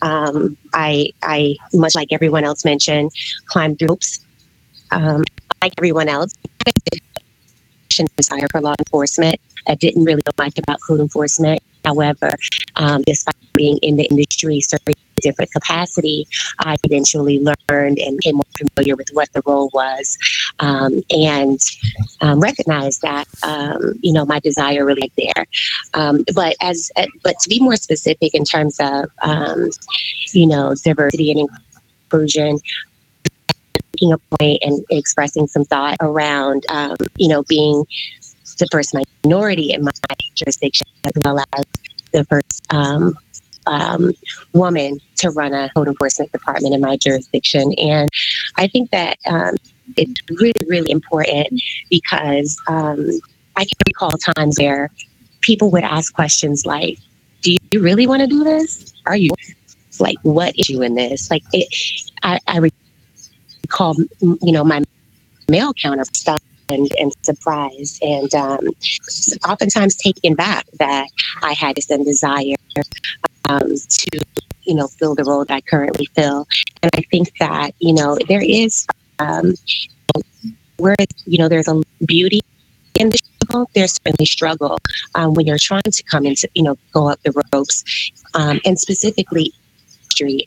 [0.02, 3.12] Um, I I much like everyone else mentioned,
[3.46, 4.24] climbed hoops.
[4.90, 5.24] Um,
[5.62, 6.32] like everyone else,
[8.16, 9.40] desire for law enforcement.
[9.66, 11.62] I didn't really much about code enforcement.
[11.84, 12.30] However,
[12.76, 16.26] um, despite being in the industry, serving a different capacity,
[16.58, 20.18] I eventually learned and became more familiar with what the role was,
[20.60, 21.58] um, and
[22.20, 25.46] um, recognized that um, you know my desire really there.
[25.94, 26.90] Um, but as
[27.22, 29.70] but to be more specific in terms of um,
[30.32, 31.48] you know diversity and
[32.10, 32.58] inclusion,
[33.98, 37.84] making a point and expressing some thought around, um, you know, being
[38.58, 39.92] the first minority in my
[40.34, 41.64] jurisdiction, as well as
[42.12, 43.16] the first um,
[43.66, 44.12] um,
[44.52, 47.72] woman to run a code enforcement department in my jurisdiction.
[47.74, 48.08] And
[48.56, 49.56] I think that um,
[49.96, 53.08] it's really, really important because um,
[53.56, 54.90] I can recall times where
[55.40, 56.98] people would ask questions like,
[57.42, 58.92] do you really want to do this?
[59.06, 59.30] Are you
[60.00, 61.30] like, what is you in this?
[61.30, 61.68] Like, it,
[62.22, 62.58] I, I
[63.68, 64.82] recall, you know, my
[65.48, 68.68] male counterpart and, and surprised and um,
[69.48, 71.08] oftentimes taken back that
[71.42, 72.54] I had this desire
[73.48, 74.20] um, to,
[74.62, 76.46] you know, fill the role that I currently fill.
[76.82, 78.86] And I think that, you know, there is,
[79.18, 79.54] um,
[80.76, 82.40] where, you know, there's a beauty
[82.94, 84.78] in the struggle, there's certainly struggle
[85.14, 87.84] um, when you're trying to come into, you know, go up the ropes.
[88.34, 89.52] Um, and specifically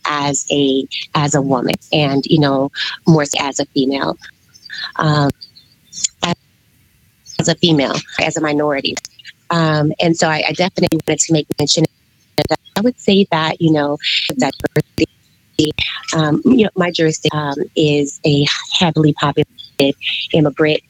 [0.06, 2.72] as a as a woman and you know
[3.08, 4.18] more as a female.
[4.98, 5.30] Um,
[7.40, 8.96] as a female as a minority.
[9.50, 11.86] Um, and so I, I, definitely wanted to make mention
[12.38, 12.60] that.
[12.78, 13.98] I would say that you know
[14.38, 15.08] diversity
[16.16, 19.96] um, you know my jurisdiction um, is a heavily populated
[20.34, 20.82] immigrant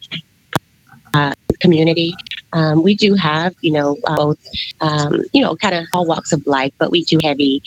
[1.13, 2.13] uh, community.
[2.53, 4.47] Um, we do have, you know, uh, both,
[4.81, 7.63] um, you know, kind of all walks of life, but we do heavy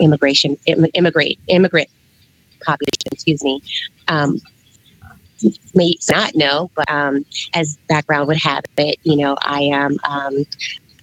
[0.00, 1.88] immigration, immigrate, immigrant
[2.64, 3.62] population, excuse me.
[4.08, 4.40] Um,
[5.74, 7.24] may not know, but um,
[7.54, 10.44] as background would have it, you know, I am um,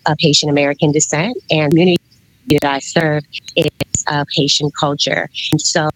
[0.06, 2.02] of Haitian American descent, and community
[2.48, 3.24] that I serve
[3.56, 3.72] is
[4.08, 5.30] of Haitian culture.
[5.52, 5.90] And so,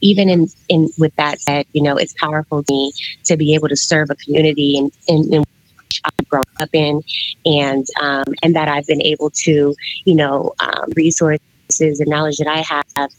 [0.00, 2.92] even in, in with that said, you know, it's powerful to me
[3.24, 7.02] to be able to serve a community in, in, in which I've grown up in,
[7.46, 10.92] and um, and that I've been able to, you know, um,
[11.80, 12.64] resources and knowledge that I
[12.96, 13.10] have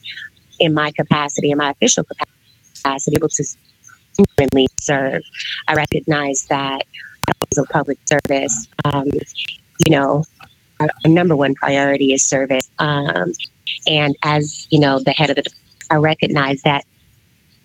[0.60, 2.04] in my capacity, in my official
[2.76, 3.44] capacity, able to
[4.38, 5.24] genuinely serve.
[5.68, 6.84] I recognize that
[7.28, 9.06] as a public service, um,
[9.86, 10.24] you know,
[10.80, 12.70] our, our, number one priority is service.
[12.80, 13.34] Um,
[13.88, 15.44] and as you know, the head of the,
[15.90, 16.86] I recognize that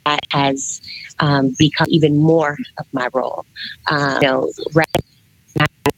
[0.07, 0.81] that has
[1.19, 3.45] um, become even more of my role.
[3.91, 4.53] Um, you know,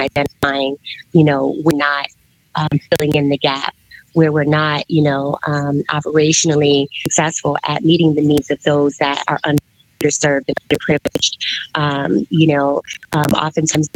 [0.00, 0.76] identifying,
[1.12, 2.06] you know, we're not
[2.54, 3.74] um, filling in the gap
[4.12, 9.22] where we're not, you know, um, operationally successful at meeting the needs of those that
[9.28, 11.36] are underserved and underprivileged.
[11.74, 12.82] Um, you know,
[13.12, 13.88] um, oftentimes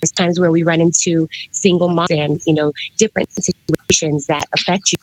[0.00, 4.92] there's times where we run into single moms and, you know, different situations that affect
[4.92, 4.98] you.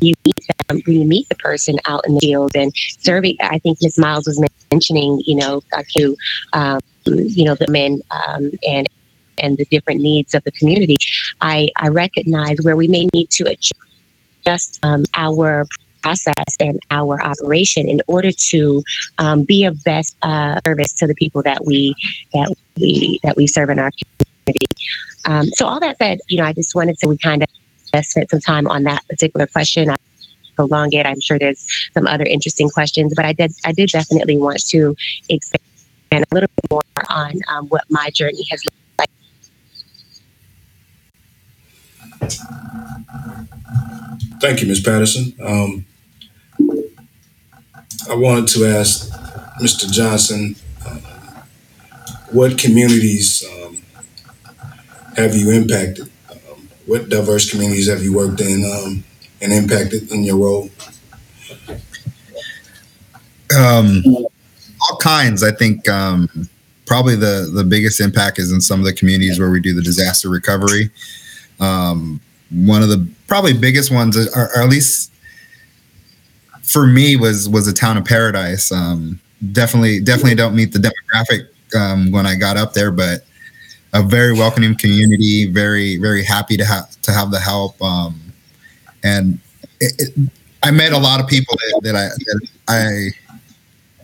[0.00, 0.34] You meet
[0.68, 3.36] them, you meet the person out in the field and serving.
[3.42, 3.98] I think Ms.
[3.98, 6.16] Miles was mentioning, you know, uh, to,
[6.54, 8.88] um, you know, the men um, and
[9.38, 10.96] and the different needs of the community,
[11.40, 15.66] I, I recognize where we may need to adjust um, our
[16.02, 18.82] process and our operation in order to
[19.18, 21.94] um, be of best uh, service to the people that we
[22.32, 24.66] that we that we serve in our community.
[25.26, 27.48] Um, so all that said, you know, I just wanted to we kind of
[28.02, 29.90] spent some time on that particular question.
[29.90, 29.96] I
[30.56, 31.06] prolong it.
[31.06, 34.96] I'm sure there's some other interesting questions, but I did I did definitely want to
[35.28, 35.62] expand
[36.12, 38.62] a little bit more on um, what my journey has
[44.40, 44.80] Thank you, Ms.
[44.80, 45.34] Patterson.
[45.42, 45.84] Um,
[48.08, 49.10] I wanted to ask
[49.62, 49.90] Mr.
[49.90, 50.56] Johnson,
[50.86, 50.98] uh,
[52.30, 53.78] what communities um,
[55.16, 56.10] have you impacted?
[56.30, 59.04] Um, what diverse communities have you worked in um,
[59.42, 60.70] and impacted in your role?
[63.56, 65.42] Um, all kinds.
[65.42, 66.28] I think um,
[66.86, 69.82] probably the the biggest impact is in some of the communities where we do the
[69.82, 70.90] disaster recovery.
[71.60, 75.12] Um, one of the probably biggest ones, or, or, at least
[76.62, 78.72] for me, was was a town of Paradise.
[78.72, 79.20] Um,
[79.52, 83.24] definitely, definitely don't meet the demographic um, when I got up there, but
[83.92, 85.46] a very welcoming community.
[85.46, 87.80] Very, very happy to have to have the help.
[87.82, 88.20] Um,
[89.04, 89.38] and
[89.80, 90.30] it, it,
[90.62, 93.30] I met a lot of people that, that I that I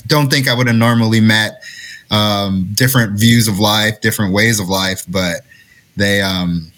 [0.07, 1.63] don't think I would have normally met.
[2.09, 5.41] Um, different views of life, different ways of life, but
[5.97, 6.71] they um,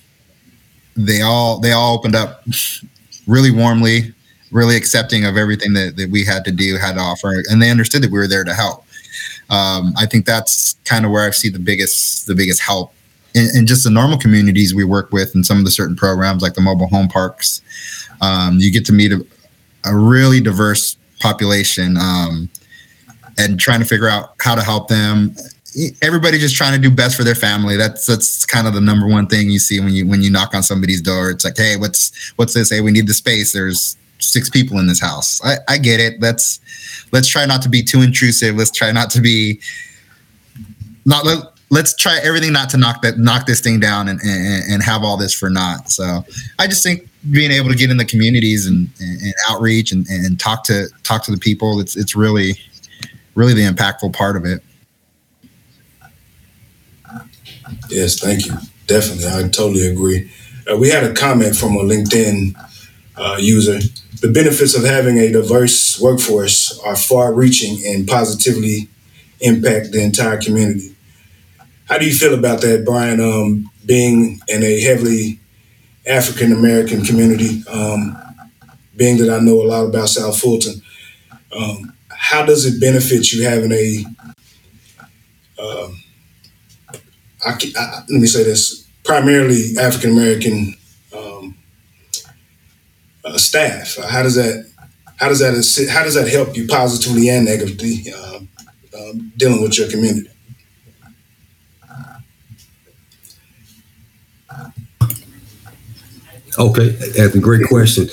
[0.98, 2.44] they all they all opened up
[3.26, 4.12] really warmly,
[4.50, 7.70] really accepting of everything that, that we had to do, had to offer, and they
[7.70, 8.84] understood that we were there to help.
[9.48, 12.92] Um, I think that's kind of where I see the biggest the biggest help
[13.34, 16.42] in, in, just the normal communities we work with, and some of the certain programs
[16.42, 17.62] like the mobile home parks.
[18.20, 19.24] Um, you get to meet a,
[19.84, 22.50] a really diverse population um,
[23.38, 25.34] and trying to figure out how to help them
[26.02, 27.76] everybody just trying to do best for their family.
[27.76, 30.54] That's that's kind of the number one thing you see when you when you knock
[30.54, 31.30] on somebody's door.
[31.30, 32.70] It's like, hey, what's what's this?
[32.70, 33.52] Hey, we need the space.
[33.52, 35.40] There's six people in this house.
[35.44, 36.20] I, I get it.
[36.20, 36.60] Let's
[37.12, 38.56] let's try not to be too intrusive.
[38.56, 39.60] Let's try not to be
[41.04, 41.38] not let,
[41.70, 45.02] let's try everything not to knock that knock this thing down and, and, and have
[45.02, 45.90] all this for naught.
[45.90, 46.24] So
[46.58, 50.06] I just think being able to get in the communities and, and, and outreach and,
[50.08, 52.58] and talk to talk to the people, it's it's really
[53.34, 54.62] really the impactful part of it.
[57.88, 58.54] Yes, thank you.
[58.86, 60.30] Definitely, I totally agree.
[60.70, 62.54] Uh, we had a comment from a LinkedIn
[63.16, 63.78] uh, user.
[64.20, 68.88] The benefits of having a diverse workforce are far-reaching and positively
[69.40, 70.94] impact the entire community.
[71.86, 73.20] How do you feel about that, Brian?
[73.20, 75.40] Um, being in a heavily
[76.06, 78.18] African American community, um,
[78.96, 80.82] being that I know a lot about South Fulton,
[81.56, 84.04] um, how does it benefit you having a
[85.58, 85.88] uh,
[87.44, 90.74] I, I, let me say this: primarily African American
[91.16, 91.56] um,
[93.24, 93.96] uh, staff.
[94.08, 94.70] How does that?
[95.16, 95.54] How does that?
[95.54, 98.40] assist, How does that help you positively and negatively uh,
[98.98, 100.30] um, dealing with your community?
[106.58, 108.08] Okay, that's a great question.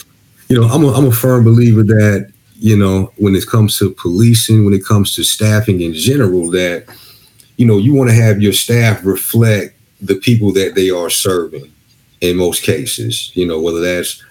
[0.50, 3.92] You know, I'm a, I'm a firm believer that you know when it comes to
[3.92, 6.86] policing, when it comes to staffing in general, that
[7.58, 11.72] you know, you want to have your staff reflect the people that they are serving
[12.22, 14.24] in most cases, you know, whether that's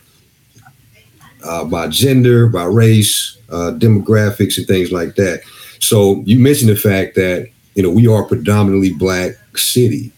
[1.44, 5.42] uh, by gender, by race, uh, demographics, and things like that.
[5.78, 10.12] So you mentioned the fact that you know we are predominantly black city.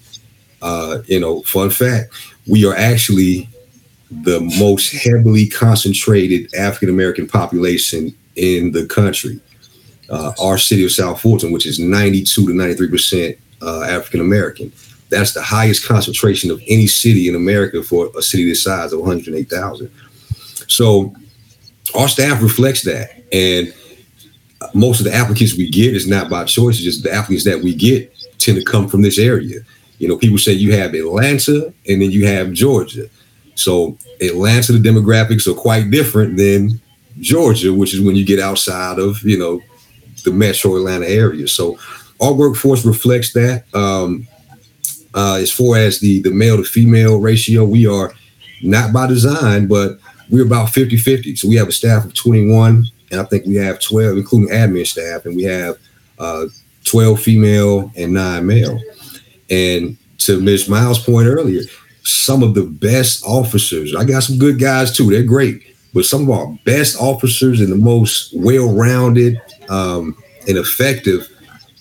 [0.62, 2.12] Uh, you know, fun fact:
[2.46, 3.48] we are actually
[4.10, 9.40] the most heavily concentrated African American population in the country.
[10.08, 14.72] Uh, our city of South Fulton, which is 92 to 93 percent uh, African American,
[15.08, 19.00] that's the highest concentration of any city in America for a city this size of
[19.00, 19.90] 108,000.
[20.68, 21.14] So
[21.94, 23.72] our staff reflects that, and
[24.74, 27.60] most of the applicants we get is not by choice; it's just the applicants that
[27.60, 29.60] we get tend to come from this area.
[29.98, 33.08] You know, people say you have Atlanta and then you have Georgia.
[33.54, 36.80] So Atlanta, the demographics are quite different than
[37.20, 39.62] Georgia, which is when you get outside of you know
[40.26, 41.48] the metro Atlanta area.
[41.48, 41.78] So
[42.20, 43.64] our workforce reflects that.
[43.74, 44.26] Um,
[45.14, 48.12] uh, as far as the the male to female ratio, we are
[48.62, 49.98] not by design, but
[50.30, 51.36] we're about 50 50.
[51.36, 54.86] So we have a staff of 21, and I think we have 12, including admin
[54.86, 55.76] staff, and we have
[56.18, 56.46] uh,
[56.84, 58.80] 12 female and nine male.
[59.48, 60.68] And to Ms.
[60.68, 61.62] Miles' point earlier,
[62.02, 65.62] some of the best officers, I got some good guys too, they're great,
[65.94, 70.16] but some of our best officers and the most well rounded um,
[70.48, 71.28] and effective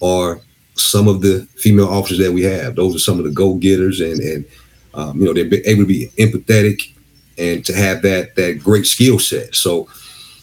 [0.01, 0.39] are
[0.75, 2.75] some of the female officers that we have.
[2.75, 4.45] Those are some of the go getters, and, and
[4.93, 6.91] um, you know, they're able to be empathetic
[7.37, 9.53] and to have that that great skill set.
[9.55, 9.87] So,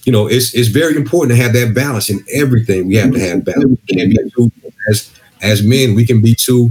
[0.05, 2.89] you know, it's it's very important to have that balance in everything.
[2.89, 3.81] We have to have balance.
[4.91, 5.13] As
[5.43, 6.71] as men, we can be too.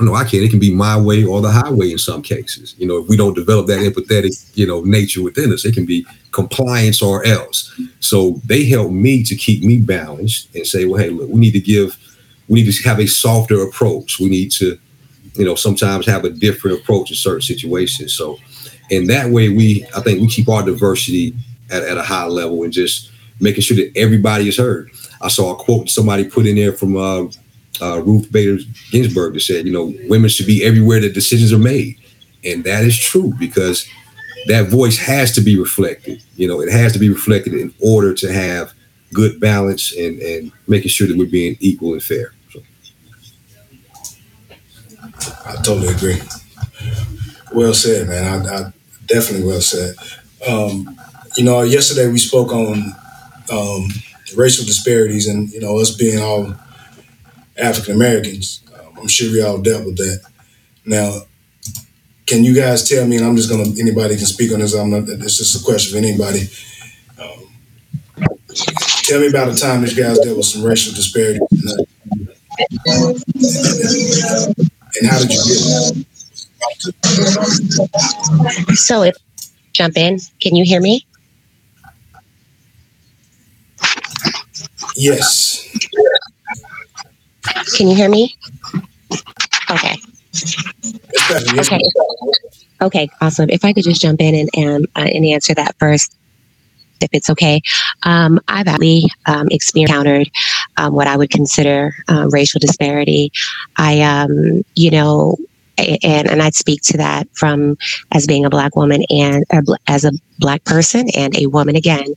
[0.00, 0.44] No, I can't.
[0.44, 2.74] It can be my way or the highway in some cases.
[2.78, 5.86] You know, if we don't develop that empathetic, you know, nature within us, it can
[5.86, 7.78] be compliance or else.
[8.00, 11.52] So they help me to keep me balanced and say, well, hey, look, we need
[11.52, 11.96] to give,
[12.48, 14.18] we need to have a softer approach.
[14.20, 14.78] We need to,
[15.34, 18.12] you know, sometimes have a different approach in certain situations.
[18.14, 18.38] So
[18.90, 21.34] in that way we i think we keep our diversity
[21.70, 24.90] at, at a high level and just making sure that everybody is heard
[25.20, 27.24] i saw a quote somebody put in there from uh,
[27.80, 28.58] uh, ruth bader
[28.90, 31.98] ginsburg that said you know women should be everywhere that decisions are made.
[32.44, 33.88] And that is true because
[34.46, 36.22] that voice has to be reflected.
[36.36, 38.72] You know it has to be reflected in order to have
[39.12, 42.32] good balance and and making sure that we're being equal and fair.
[42.50, 42.60] So.
[45.46, 46.20] i totally agree.
[47.52, 48.46] Well said man.
[48.46, 48.72] I, I
[49.06, 49.94] definitely well said.
[50.46, 50.98] Um,
[51.36, 52.92] you know, yesterday we spoke on
[53.50, 53.88] um,
[54.36, 56.54] racial disparities and you know us being all
[57.58, 58.62] African Americans.
[58.74, 60.20] Um, I'm sure we all dealt with that.
[60.84, 61.22] Now,
[62.26, 63.16] can you guys tell me?
[63.16, 64.74] And I'm just gonna anybody can speak on this.
[64.74, 65.08] I'm not.
[65.08, 66.48] It's just a question for anybody.
[67.18, 67.48] Um,
[69.04, 71.86] tell me about a time that you guys dealt with some racial disparity, and
[75.08, 76.04] how did you deal?
[78.74, 79.16] So if
[79.72, 81.06] jump in, can you hear me?
[84.96, 85.64] Yes.
[87.76, 88.36] Can you hear me?
[89.70, 89.96] Okay.
[91.58, 91.80] Okay.
[92.80, 93.50] Okay, awesome.
[93.50, 96.16] If I could just jump in and and, uh, and answer that first,
[97.00, 97.60] if it's okay.
[98.04, 100.30] Um, I've actually um, encountered
[100.76, 103.32] um, what I would consider uh, racial disparity.
[103.76, 105.36] I, um, you know,
[105.76, 107.78] and and I'd speak to that from
[108.12, 109.44] as being a black woman and
[109.86, 112.14] as a black person and a woman again.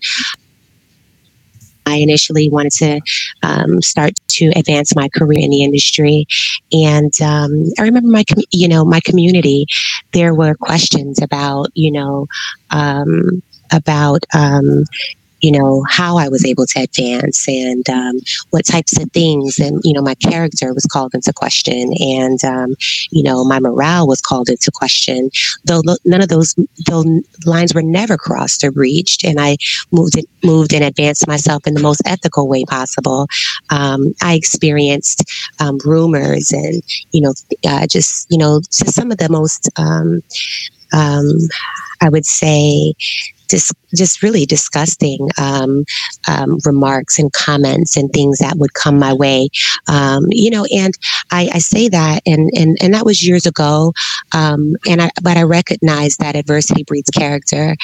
[1.91, 3.01] I initially wanted to
[3.43, 6.25] um, start to advance my career in the industry,
[6.71, 9.65] and um, I remember my you know my community.
[10.13, 12.27] There were questions about you know
[12.71, 14.85] um, about um,
[15.41, 18.19] you know, how I was able to advance and um,
[18.51, 19.59] what types of things.
[19.59, 22.75] And, you know, my character was called into question and, um,
[23.11, 25.29] you know, my morale was called into question.
[25.65, 26.55] Though none of those
[26.87, 27.03] though
[27.45, 29.23] lines were never crossed or breached.
[29.23, 29.57] And I
[29.91, 33.27] moved, moved and advanced myself in the most ethical way possible.
[33.69, 35.23] Um, I experienced
[35.59, 37.33] um, rumors and, you know,
[37.65, 40.21] uh, just, you know, just some of the most, um,
[40.93, 41.37] um,
[42.01, 42.93] I would say,
[43.52, 45.86] just just really disgusting um,
[46.28, 49.49] um, remarks and comments and things that would come my way.
[49.88, 50.97] Um, you know, and
[51.32, 53.93] I, I, say that, and and and that was years ago.
[54.34, 57.76] Um, and I, but I recognize that adversity breeds character.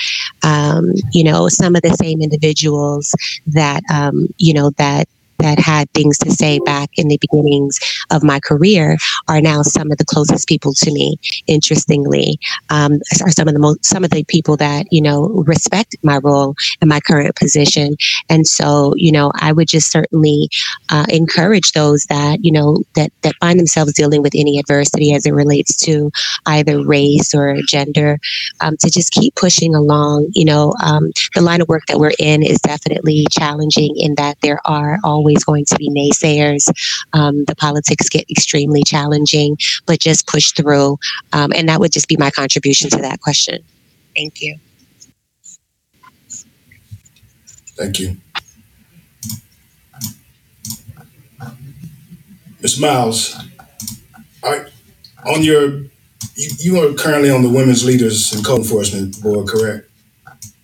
[0.43, 3.13] Um, you know, some of the same individuals
[3.47, 5.07] that um, you know that
[5.39, 7.79] that had things to say back in the beginnings
[8.11, 11.17] of my career are now some of the closest people to me.
[11.47, 15.95] Interestingly, um, are some of the most some of the people that you know respect
[16.03, 17.95] my role and my current position.
[18.29, 20.49] And so, you know, I would just certainly
[20.89, 25.25] uh, encourage those that you know that that find themselves dealing with any adversity as
[25.25, 26.11] it relates to
[26.45, 28.19] either race or gender
[28.61, 30.29] um, to just keep pushing along.
[30.33, 34.38] You know, um, the line of work that we're in is definitely challenging in that
[34.41, 36.69] there are always always going to be naysayers.
[37.11, 40.97] Um, the politics get extremely challenging, but just push through.
[41.34, 43.61] Um, and that would just be my contribution to that question.
[44.15, 44.55] Thank you.
[47.75, 48.17] Thank you.
[52.61, 52.80] Ms.
[52.80, 53.38] Miles,
[54.41, 54.67] are,
[55.25, 55.67] on your,
[56.36, 59.89] you, you are currently on the Women's Leaders and Code Enforcement Board, correct?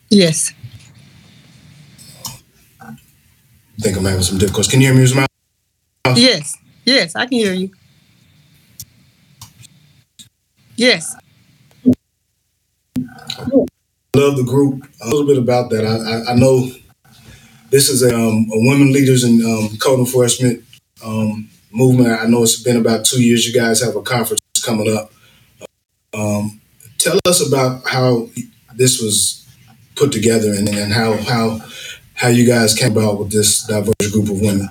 [0.09, 0.53] Yes.
[2.81, 2.95] I
[3.79, 4.71] think I'm having some difficulties.
[4.71, 5.15] Can you hear me, Ms.
[5.15, 6.19] Miles?
[6.19, 6.57] Yes.
[6.85, 7.71] Yes, I can hear you.
[10.75, 11.15] Yes.
[14.15, 14.87] love the group.
[15.01, 15.85] A little bit about that.
[15.85, 16.69] I, I, I know
[17.69, 20.63] this is a, um, a women leaders in um, code enforcement
[21.03, 22.19] um, movement.
[22.21, 23.47] I know it's been about two years.
[23.47, 25.11] You guys have a conference coming up.
[26.13, 26.61] Um,
[26.97, 28.29] tell us about how
[28.75, 29.47] this was
[29.95, 31.59] put together and, and how how
[32.13, 34.69] how you guys came about with this diverse group of women.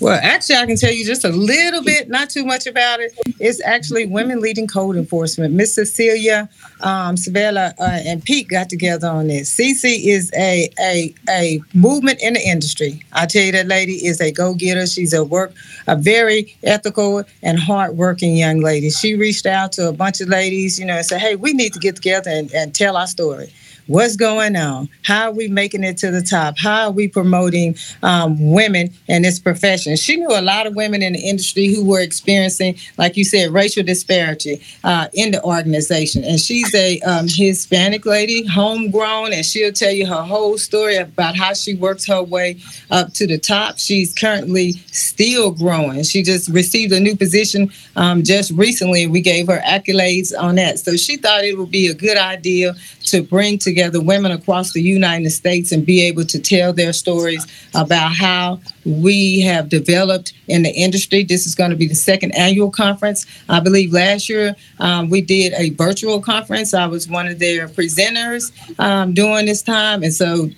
[0.00, 3.12] Well, actually, I can tell you just a little bit, not too much about it.
[3.38, 5.54] It's actually women leading code enforcement.
[5.54, 6.48] Miss Cecilia,
[6.80, 9.54] um, Savella, uh, and Pete got together on this.
[9.54, 13.02] CC is a, a a movement in the industry.
[13.12, 14.86] I tell you, that lady is a go getter.
[14.86, 15.52] She's a work,
[15.86, 18.90] a very ethical and hardworking young lady.
[18.90, 21.72] She reached out to a bunch of ladies, you know, and said, "Hey, we need
[21.72, 23.52] to get together and, and tell our story."
[23.90, 24.88] What's going on?
[25.02, 26.56] How are we making it to the top?
[26.56, 27.74] How are we promoting
[28.04, 29.96] um, women in this profession?
[29.96, 33.50] She knew a lot of women in the industry who were experiencing, like you said,
[33.50, 36.22] racial disparity uh, in the organization.
[36.22, 41.34] And she's a um, Hispanic lady, homegrown, and she'll tell you her whole story about
[41.34, 42.60] how she works her way
[42.92, 43.80] up to the top.
[43.80, 46.04] She's currently still growing.
[46.04, 50.54] She just received a new position um, just recently, and we gave her accolades on
[50.54, 50.78] that.
[50.78, 52.76] So she thought it would be a good idea
[53.06, 57.46] to bring together women across the United States and be able to tell their stories
[57.74, 61.24] about how we have developed in the industry.
[61.24, 63.26] This is going to be the second annual conference.
[63.48, 66.74] I believe last year um, we did a virtual conference.
[66.74, 70.02] I was one of their presenters um, during this time.
[70.02, 70.50] And so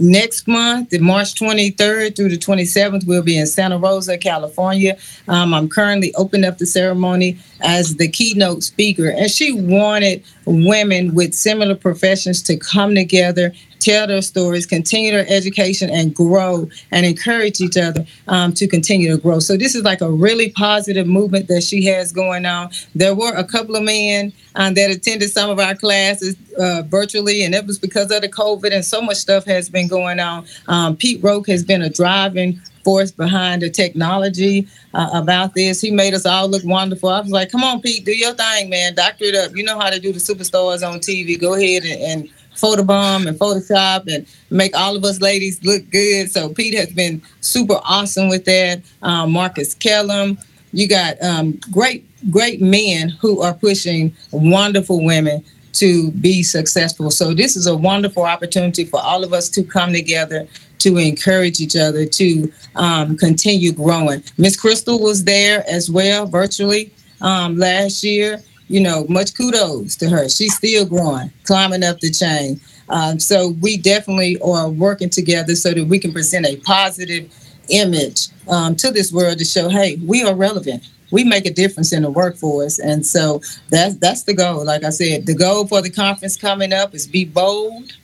[0.00, 4.96] next month, March 23rd through the 27th, we'll be in Santa Rosa, California.
[5.28, 9.10] Um, I'm currently opening up the ceremony as the keynote speaker.
[9.10, 15.26] And she wanted women with similar professions to come together tell their stories, continue their
[15.28, 19.40] education, and grow and encourage each other um, to continue to grow.
[19.40, 22.70] So this is like a really positive movement that she has going on.
[22.94, 27.42] There were a couple of men um, that attended some of our classes uh, virtually,
[27.42, 30.46] and it was because of the COVID and so much stuff has been going on.
[30.68, 35.80] Um, Pete Roke has been a driving force behind the technology uh, about this.
[35.80, 37.08] He made us all look wonderful.
[37.08, 38.94] I was like, come on, Pete, do your thing, man.
[38.94, 39.56] Doctor it up.
[39.56, 41.40] You know how to do the superstars on TV.
[41.40, 46.30] Go ahead and, and photobomb and Photoshop and make all of us ladies look good.
[46.30, 48.82] So Pete has been super awesome with that.
[49.02, 50.38] Um, Marcus Kellum,
[50.72, 57.10] you got um, great, great men who are pushing wonderful women to be successful.
[57.10, 60.46] So this is a wonderful opportunity for all of us to come together
[60.80, 64.22] to encourage each other to um, continue growing.
[64.38, 70.08] Miss Crystal was there as well virtually um, last year you know, much kudos to
[70.08, 70.28] her.
[70.28, 72.60] She's still growing, climbing up the chain.
[72.88, 77.34] Um, so we definitely are working together so that we can present a positive
[77.68, 80.88] image um, to this world to show, hey, we are relevant.
[81.10, 84.64] We make a difference in the workforce, and so that's that's the goal.
[84.64, 87.96] Like I said, the goal for the conference coming up is be bold,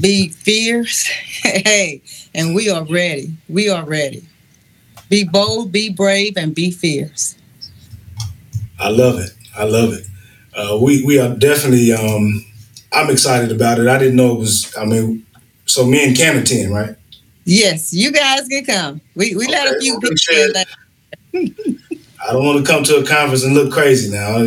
[0.00, 1.06] be fierce,
[1.42, 2.02] hey,
[2.34, 3.34] and we are ready.
[3.48, 4.24] We are ready.
[5.08, 7.36] Be bold, be brave, and be fierce.
[8.78, 9.30] I love it.
[9.56, 10.06] I love it
[10.54, 11.92] uh, we we are definitely.
[11.92, 12.44] Um,
[12.92, 13.86] I'm excited about it.
[13.86, 14.74] I didn't know it was.
[14.76, 15.24] I mean,
[15.66, 16.96] so me and Cam attend, right?
[17.44, 19.00] Yes, you guys can come.
[19.14, 20.62] We we okay, let a few people.
[22.22, 24.38] I don't want to come to a conference and look crazy now.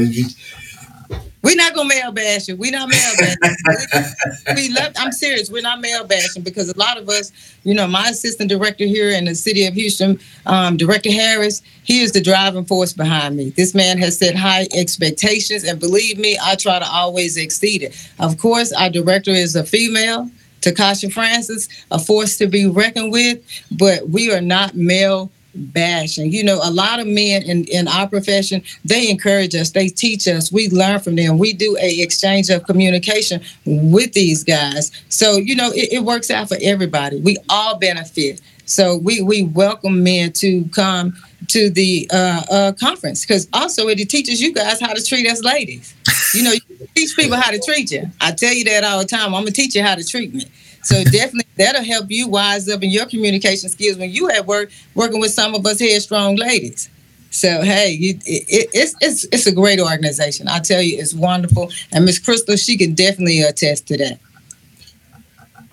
[1.43, 2.55] We're not gonna male bash you.
[2.55, 4.15] We're not male bashing.
[4.55, 4.97] we, left.
[4.97, 5.49] I'm serious.
[5.49, 7.33] We're not male bashing because a lot of us,
[7.63, 12.01] you know, my assistant director here in the city of Houston, um, Director Harris, he
[12.01, 13.49] is the driving force behind me.
[13.49, 18.09] This man has set high expectations, and believe me, I try to always exceed it.
[18.19, 20.31] Of course, our director is a female.
[20.61, 23.39] Takasha Francis, a force to be reckoned with,
[23.69, 26.31] but we are not male bashing.
[26.31, 30.27] You know, a lot of men in, in our profession, they encourage us, they teach
[30.27, 31.37] us, we learn from them.
[31.37, 34.91] We do a exchange of communication with these guys.
[35.09, 37.19] So, you know, it, it works out for everybody.
[37.19, 38.41] We all benefit.
[38.65, 41.13] So we we welcome men to come
[41.49, 45.43] to the uh, uh, conference because also it teaches you guys how to treat us
[45.43, 45.93] ladies.
[46.33, 46.53] You know,
[46.95, 48.09] teach people how to treat you.
[48.21, 49.35] I tell you that all the time.
[49.35, 50.45] I'm gonna teach you how to treat me.
[50.83, 54.69] So definitely that'll help you wise up in your communication skills when you at work
[54.95, 56.89] working with some of us headstrong ladies.
[57.31, 60.47] So hey, you, it, it's it's it's a great organization.
[60.47, 61.71] I tell you, it's wonderful.
[61.91, 64.19] And Miss Crystal, she can definitely attest to that.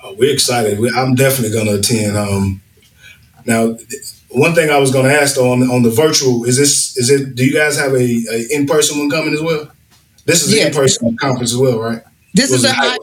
[0.02, 0.78] Oh, we're excited.
[0.78, 2.16] We, I'm definitely going to attend.
[2.16, 2.62] Um,
[3.44, 3.76] now,
[4.30, 7.10] one thing I was going to ask though on on the virtual is this is
[7.10, 7.34] it?
[7.34, 7.96] Do you guys have a,
[8.30, 9.70] a in person one coming as well?
[10.24, 10.62] This is Yes.
[10.62, 12.02] an in person conference as well, right?
[12.32, 12.96] This is a it hy-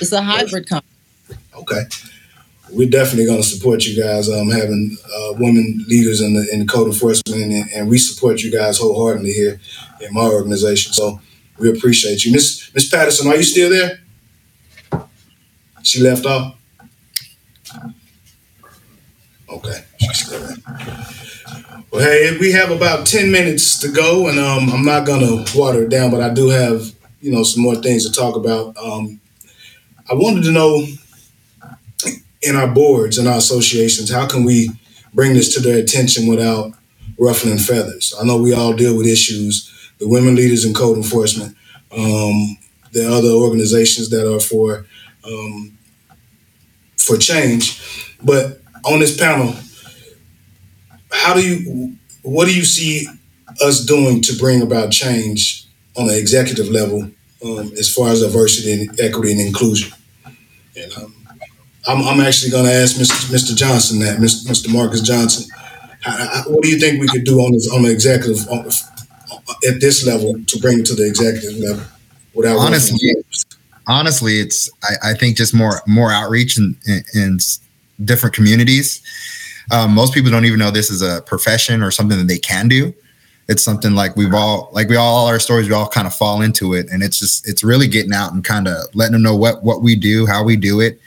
[0.00, 0.86] it's a hybrid conference.
[1.60, 1.82] Okay.
[2.72, 6.66] We're definitely going to support you guys um, having uh, women leaders in the in
[6.66, 9.60] code enforcement, and, and we support you guys wholeheartedly here
[10.00, 10.92] in my organization.
[10.92, 11.20] So
[11.58, 13.26] we appreciate you, Miss Miss Patterson.
[13.26, 13.98] Are you still there?
[15.82, 16.56] She left off.
[19.48, 20.56] Okay, she's still there.
[21.90, 25.58] Well, hey, we have about ten minutes to go, and um, I'm not going to
[25.58, 28.76] water it down, but I do have you know some more things to talk about.
[28.76, 29.20] Um,
[30.08, 30.86] I wanted to know
[32.42, 34.70] in our boards and our associations, how can we
[35.12, 36.72] bring this to their attention without
[37.18, 38.14] ruffling feathers?
[38.20, 39.70] I know we all deal with issues.
[39.98, 41.56] The women leaders in code enforcement,
[41.92, 42.56] um,
[42.92, 44.86] the other organizations that are for
[45.24, 45.76] um,
[46.96, 49.54] for change, but on this panel,
[51.12, 53.06] how do you, what do you see
[53.62, 55.66] us doing to bring about change
[55.96, 57.10] on the executive level
[57.44, 59.92] um, as far as diversity and equity and inclusion?
[60.76, 61.14] And um,
[61.86, 63.32] I'm, I'm actually going to ask Mr.
[63.32, 63.56] Mr.
[63.56, 64.46] Johnson that, Mr.
[64.46, 64.72] Mr.
[64.72, 65.50] Marcus Johnson.
[66.02, 68.66] How, how- what do you think we could do on this on the executive on,
[69.68, 71.84] at this level to bring it to the executive level
[72.34, 73.14] without Honestly,
[73.86, 77.38] honestly, it's I, I think just more more outreach in, in, in
[78.04, 79.02] different communities.
[79.72, 82.66] Um, most people don't even know this is a profession or something that they can
[82.68, 82.92] do.
[83.48, 86.14] It's something like we've all like we all, all our stories we all kind of
[86.14, 89.22] fall into it, and it's just it's really getting out and kind of letting them
[89.22, 91.00] know what what we do, how we do it,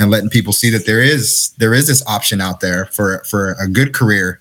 [0.00, 3.52] and letting people see that there is there is this option out there for for
[3.60, 4.40] a good career,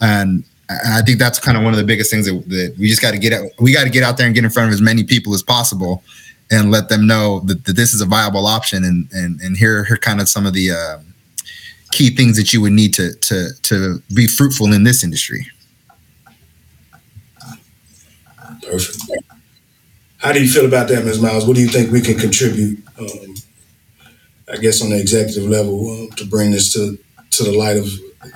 [0.00, 2.88] and and I think that's kind of one of the biggest things that, that we
[2.88, 3.46] just got to get out.
[3.60, 5.42] We got to get out there and get in front of as many people as
[5.42, 6.02] possible,
[6.50, 8.84] and let them know that, that this is a viable option.
[8.84, 10.98] And and and here here kind of some of the uh,
[11.92, 15.46] key things that you would need to to to be fruitful in this industry.
[18.62, 18.98] Perfect.
[20.18, 21.20] How do you feel about that, Ms.
[21.20, 21.46] Miles?
[21.46, 22.78] What do you think we can contribute?
[22.98, 23.34] Um,
[24.52, 26.98] I guess on the executive level um, to bring this to
[27.32, 27.86] to the light of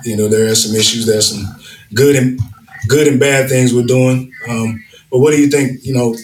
[0.05, 1.45] you know there are some issues, there's some
[1.93, 2.39] good and
[2.87, 4.31] good and bad things we're doing.
[4.49, 5.83] Um, but what do you think?
[5.83, 6.15] You know,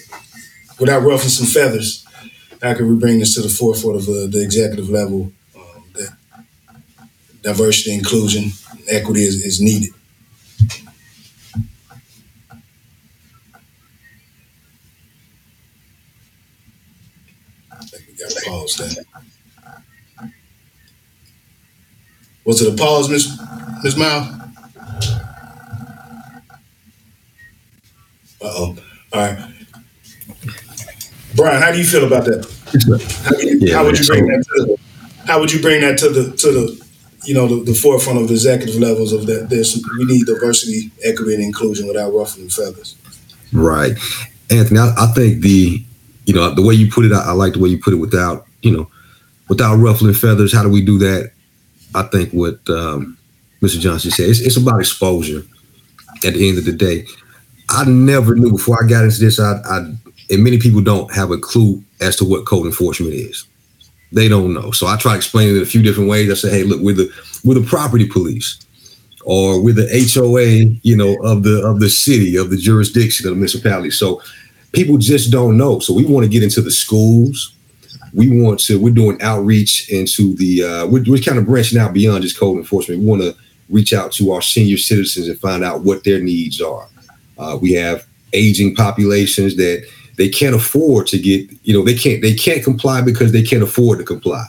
[0.80, 2.06] without ruffling some feathers,
[2.62, 5.32] how can we bring this to the forefront of uh, the executive level?
[5.56, 6.18] Um, that
[7.42, 8.52] diversity, inclusion,
[8.88, 9.92] equity is, is needed.
[17.72, 19.04] I think we got to pause there.
[22.46, 23.38] Was it a pause, Miss
[23.84, 24.28] Miss Miles?
[28.42, 28.76] Uh oh.
[29.14, 29.54] All right.
[31.36, 32.46] Brian, how do you feel about that?
[33.26, 34.78] How, you- Yeah, how would you bring that to the,
[35.28, 36.86] how would you bring that to the to the
[37.26, 40.92] you know the, the forefront of the executive levels of that there's we need diversity,
[41.04, 42.96] equity, and inclusion without ruffling feathers.
[43.54, 43.94] Right.
[44.50, 45.84] Anthony, I, I think the,
[46.26, 47.98] you know, the way you put it, I, I like the way you put it
[47.98, 48.90] without, you know,
[49.50, 50.52] without ruffling feathers.
[50.54, 51.32] How do we do that?
[51.96, 53.18] I think what um,
[53.62, 53.80] Mr.
[53.80, 55.44] Johnson said, it's, it's about exposure
[56.26, 57.06] at the end of the day.
[57.70, 59.78] I never knew before I got into this, I, I,
[60.30, 63.46] and many people don't have a clue as to what code enforcement is.
[64.12, 64.72] They don't know.
[64.72, 66.30] So I try to explain it in a few different ways.
[66.30, 67.12] I say, hey, look, we're the,
[67.44, 68.66] we're the property police
[69.26, 73.32] or with the HOA, you know, of the of the city, of the jurisdiction of
[73.32, 73.92] the municipality.
[73.92, 74.22] So
[74.74, 75.80] people just don't know.
[75.80, 77.54] So we want to get into the schools.
[78.14, 78.80] We want to.
[78.80, 80.64] We're doing outreach into the.
[80.64, 83.02] Uh, we're, we're kind of branching out beyond just code enforcement.
[83.02, 83.36] We want to
[83.70, 86.88] reach out to our senior citizens and find out what their needs are.
[87.38, 89.86] Uh, we have aging populations that
[90.18, 91.50] they can't afford to get.
[91.64, 94.46] You know, they can't they can't comply because they can't afford to comply.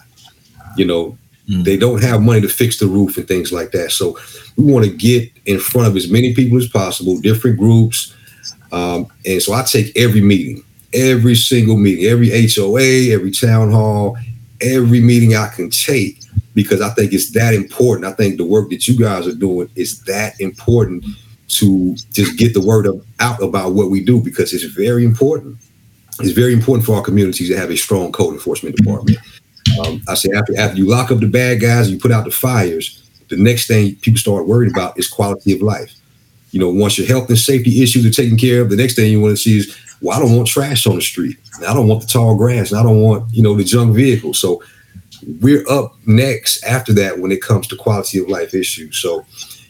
[0.77, 1.65] You know, Mm.
[1.65, 3.91] they don't have money to fix the roof and things like that.
[3.91, 4.17] So
[4.57, 8.15] we want to get in front of as many people as possible, different groups.
[8.71, 10.63] Um, and so I take every meeting,
[10.95, 14.17] every single meeting, every HOA, every town hall,
[14.61, 16.23] every meeting I can take
[16.55, 18.07] because I think it's that important.
[18.07, 21.05] I think the work that you guys are doing is that important
[21.49, 22.87] to just get the word
[23.21, 25.59] out about what we do because it's very important.
[26.21, 29.19] It's very important for our communities to have a strong code enforcement department.
[29.81, 32.31] Um, I say after after you lock up the bad guys, you put out the
[32.31, 32.99] fires.
[33.29, 35.95] The next thing people start worrying about is quality of life.
[36.51, 39.11] You know, once your health and safety issues are taken care of, the next thing
[39.11, 41.39] you want to see is well, I don't want trash on the street.
[41.67, 42.73] I don't want the tall grass.
[42.73, 44.39] I don't want, you know, the junk vehicles.
[44.39, 44.63] So
[45.41, 48.97] we're up next after that when it comes to quality of life issues.
[48.99, 49.25] So,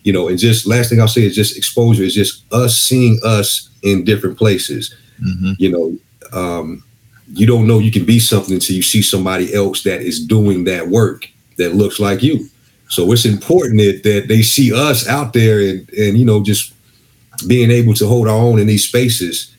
[0.05, 3.21] you know, and just last thing I'll say is just exposure is just us seeing
[3.23, 4.95] us in different places.
[5.23, 5.53] Mm-hmm.
[5.59, 6.83] You know, um,
[7.29, 10.65] you don't know you can be something until you see somebody else that is doing
[10.65, 11.29] that work
[11.59, 12.49] that looks like you.
[12.89, 16.73] So it's important that, that they see us out there and, and, you know, just
[17.47, 19.52] being able to hold our own in these spaces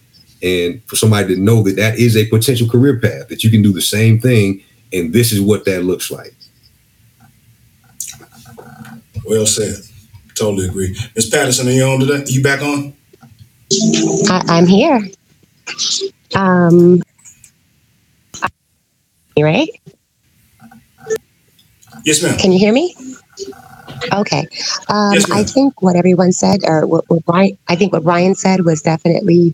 [0.43, 3.61] and for somebody to know that that is a potential career path, that you can
[3.61, 4.61] do the same thing
[4.93, 6.35] and this is what that looks like.
[9.25, 9.75] Well said.
[10.35, 10.97] Totally agree.
[11.15, 11.29] Ms.
[11.29, 12.23] Patterson, are you on today?
[12.27, 12.93] You back on?
[14.29, 15.01] I, am here.
[16.35, 17.01] Um,
[19.35, 19.69] you right?
[22.03, 22.37] Yes, ma'am.
[22.37, 22.95] Can you hear me?
[24.11, 24.47] Okay.
[24.89, 28.35] Um, yes, I think what everyone said, or what, what Brian, I think what Brian
[28.35, 29.53] said was definitely,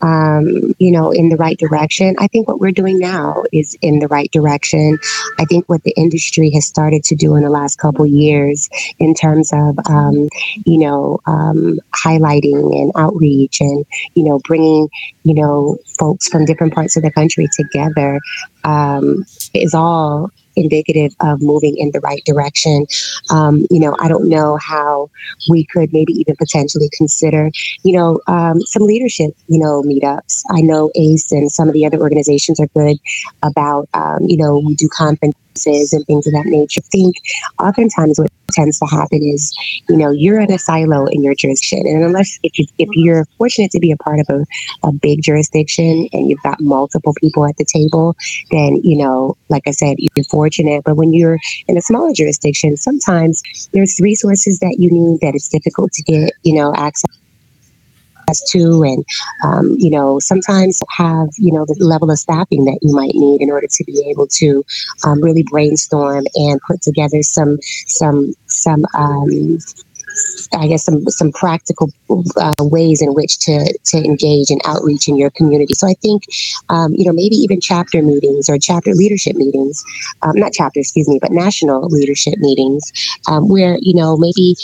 [0.00, 2.16] um, you know, in the right direction.
[2.18, 4.98] I think what we're doing now is in the right direction.
[5.38, 8.68] I think what the industry has started to do in the last couple years
[8.98, 10.28] in terms of, um,
[10.64, 13.84] you know, um, highlighting and outreach and,
[14.14, 14.88] you know, bringing,
[15.24, 18.20] you know, folks from different parts of the country together
[18.64, 19.24] um,
[19.54, 22.86] is all indicative of moving in the right direction.
[23.30, 25.10] Um, you know, I don't know how
[25.48, 27.50] we could maybe even potentially consider,
[27.82, 30.42] you know, um, some leadership, you know, meetups.
[30.50, 32.98] I know ACE and some of the other organizations are good
[33.42, 36.80] about, um, you know, we do conferences and things of that nature.
[36.84, 37.16] I think
[37.58, 39.56] oftentimes what tends to happen is,
[39.88, 41.86] you know, you're in a silo in your jurisdiction.
[41.86, 44.46] And unless if you if you're fortunate to be a part of a,
[44.86, 48.16] a big jurisdiction and you've got multiple people at the table,
[48.50, 50.84] then, you know, like I said, you're fortunate.
[50.84, 53.42] But when you're in a smaller jurisdiction, sometimes
[53.72, 57.17] there's resources that you need that it's difficult to get, you know, access
[58.50, 59.04] to and
[59.44, 63.40] um, you know sometimes have you know the level of staffing that you might need
[63.40, 64.64] in order to be able to
[65.04, 69.58] um, really brainstorm and put together some some some um,
[70.54, 71.92] I guess some some practical
[72.36, 75.74] uh, ways in which to to engage and outreach in your community.
[75.74, 76.24] So I think,
[76.68, 79.84] um, you know, maybe even chapter meetings or chapter leadership meetings,
[80.22, 82.92] um, not chapter, excuse me, but national leadership meetings,
[83.28, 84.56] um, where you know maybe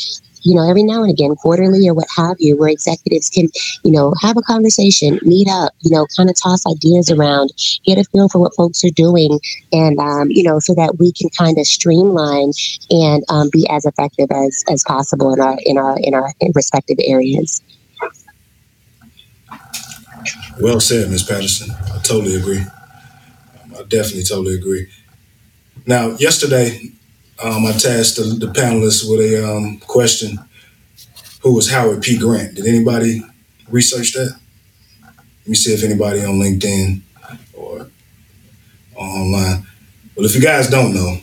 [0.45, 3.49] you know, every now and again, quarterly or what have you, where executives can,
[3.82, 7.51] you know, have a conversation, meet up, you know, kind of toss ideas around,
[7.84, 9.40] get a feel for what folks are doing,
[9.72, 12.53] and um, you know, so that we can kind of streamline
[12.90, 16.99] and um, be as effective as as possible in our in our in our respective
[17.01, 17.62] areas.
[20.61, 21.24] Well said, Ms.
[21.24, 21.74] Patterson.
[21.92, 22.64] I totally agree.
[23.76, 24.88] I definitely totally agree.
[25.86, 26.92] Now, yesterday,
[27.43, 30.39] um, I tasked the, the, panelists with a um, question:
[31.43, 32.18] Who was Howard P.
[32.18, 32.55] Grant?
[32.55, 33.22] Did anybody
[33.68, 34.39] research that?
[35.03, 37.01] Let me see if anybody on LinkedIn
[37.55, 37.91] or
[38.95, 39.66] online.
[40.16, 41.18] Well, if you guys don't know,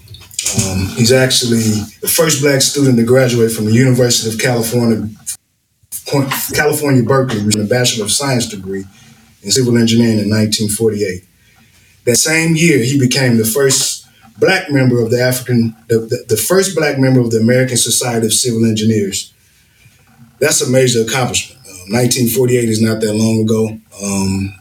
[0.68, 1.62] um, he's actually
[2.02, 5.10] the first black student to graduate from the University of California,
[6.54, 8.84] California Berkeley, with a Bachelor of Science degree
[9.44, 11.24] in civil engineering in 1948.
[12.06, 14.01] That same year, he became the first
[14.42, 18.26] black member of the African, the, the, the, first black member of the American Society
[18.26, 19.32] of Civil Engineers.
[20.40, 21.62] That's a major accomplishment.
[21.68, 24.54] Um, 1948 is not that long ago, um,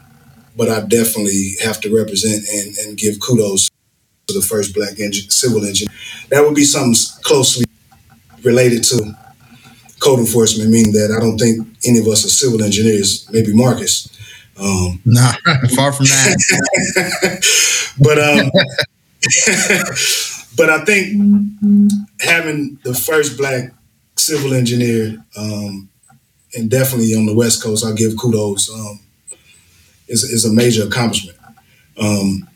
[0.54, 3.70] but I definitely have to represent and, and give kudos
[4.28, 5.96] to the first black engine, civil engineer.
[6.28, 7.64] That would be something closely
[8.42, 9.16] related to
[9.98, 14.08] code enforcement, meaning that I don't think any of us are civil engineers, maybe Marcus.
[14.60, 15.32] Um, nah,
[15.74, 16.36] far from that.
[17.98, 18.50] but um,
[20.56, 21.58] but I think
[22.20, 23.72] having the first black
[24.16, 25.88] civil engineer, um,
[26.54, 29.00] and definitely on the West Coast, I'll give kudos, um,
[30.08, 31.38] is, is a major accomplishment.
[31.98, 32.48] Um,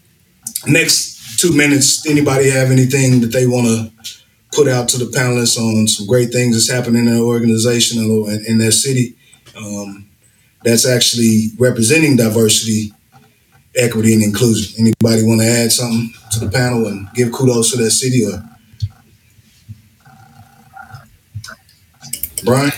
[0.67, 4.21] next two minutes, anybody have anything that they want to
[4.53, 8.47] put out to the panelists on some great things that's happening in their organization and
[8.47, 9.15] in their city
[9.57, 10.09] um,
[10.63, 12.93] that's actually representing diversity
[13.77, 14.75] equity and inclusion.
[14.79, 18.43] Anybody want to add something to the panel and give kudos to that city or
[22.45, 22.73] Brian?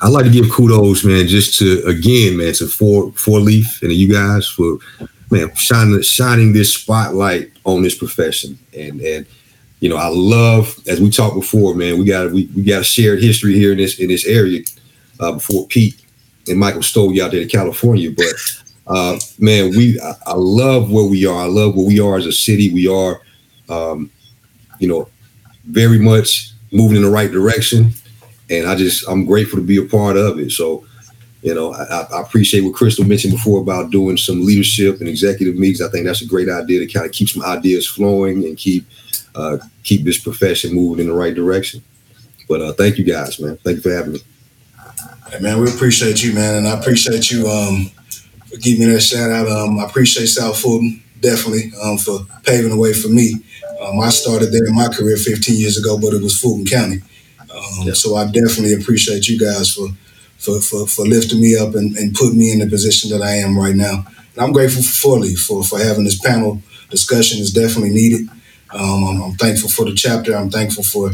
[0.00, 3.92] I'd like to give kudos, man, just to again, man, to four four leaf and
[3.92, 4.78] you guys for
[5.30, 8.58] man shining shining this spotlight on this profession.
[8.76, 9.26] And and
[9.80, 12.84] you know, I love as we talked before, man, we got we, we got a
[12.84, 14.62] shared history here in this in this area
[15.20, 16.00] uh, before Pete
[16.48, 18.10] and Michael stole you out there to California.
[18.10, 18.26] But
[18.86, 21.42] uh, man, we I, love where we are.
[21.42, 22.72] I love where we are as a city.
[22.72, 23.20] We are,
[23.68, 24.10] um,
[24.78, 25.08] you know,
[25.64, 27.92] very much moving in the right direction,
[28.48, 30.52] and I just I'm grateful to be a part of it.
[30.52, 30.86] So,
[31.42, 35.56] You know, I, I appreciate what Crystal mentioned before about doing some leadership and executive
[35.56, 35.80] meetings.
[35.80, 38.84] I think that's a great idea to kind of keep some ideas flowing and keep
[39.34, 41.82] uh, keep this profession moving in the right direction.
[42.48, 43.56] But uh, thank you guys, man.
[43.58, 44.20] Thank you for having me.
[45.30, 47.90] Hey, man, we appreciate you, man, and I appreciate you um,
[48.60, 49.48] giving me that shout out.
[49.48, 53.34] Um, I appreciate South Fulton definitely um, for paving the way for me.
[53.80, 57.00] Um, I started there in my career 15 years ago, but it was Fulton County.
[57.50, 57.94] Um, Yeah.
[57.94, 59.88] So I definitely appreciate you guys for
[60.38, 63.36] for, for, for lifting me up and, and putting me in the position that I
[63.36, 64.04] am right now.
[64.34, 68.28] And I'm grateful for fully for, for having this panel discussion is definitely needed.
[68.72, 70.36] Um, I'm, I'm thankful for the chapter.
[70.36, 71.12] I'm thankful for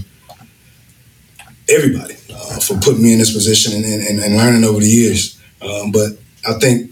[1.68, 5.40] everybody uh, for putting me in this position and, and, and learning over the years.
[5.62, 6.12] Um, but
[6.46, 6.91] I think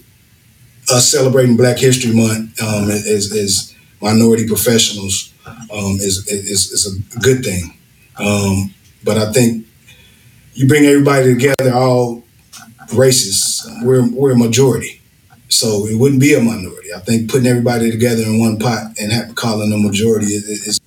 [0.93, 6.87] us celebrating Black History Month um, is, is minority professionals um, is, is, is
[7.17, 7.77] a good thing.
[8.19, 8.75] Um,
[9.05, 9.67] but I think
[10.55, 12.23] you bring everybody together, all
[12.95, 15.01] races, we're, we're a majority.
[15.49, 16.93] So it wouldn't be a minority.
[16.95, 20.81] I think putting everybody together in one pot and have, calling them majority is, is,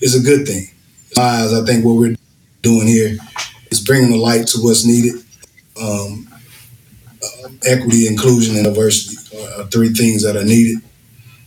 [0.00, 0.68] is a good thing.
[1.18, 2.16] I think what we're
[2.62, 3.16] doing here
[3.70, 5.22] is bringing the light to what's needed.
[5.80, 6.25] Um,
[7.66, 10.82] equity, inclusion, and diversity are, are three things that are needed.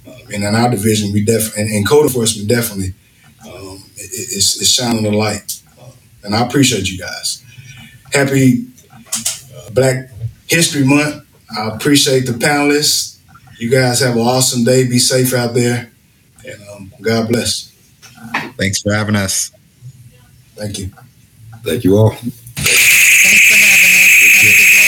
[0.07, 2.93] Um, and in our division, we definitely, and, and code enforcement definitely,
[3.45, 5.61] um, it, it's, it's shining a light.
[5.80, 5.91] Uh,
[6.24, 7.43] and I appreciate you guys.
[8.13, 8.67] Happy
[9.55, 10.09] uh, Black
[10.47, 11.26] History Month.
[11.55, 13.20] I appreciate the panelists.
[13.57, 14.88] You guys have an awesome day.
[14.88, 15.91] Be safe out there.
[16.45, 17.74] And um, God bless.
[18.57, 19.51] Thanks for having us.
[20.55, 20.91] Thank you.
[21.63, 22.15] Thank you all.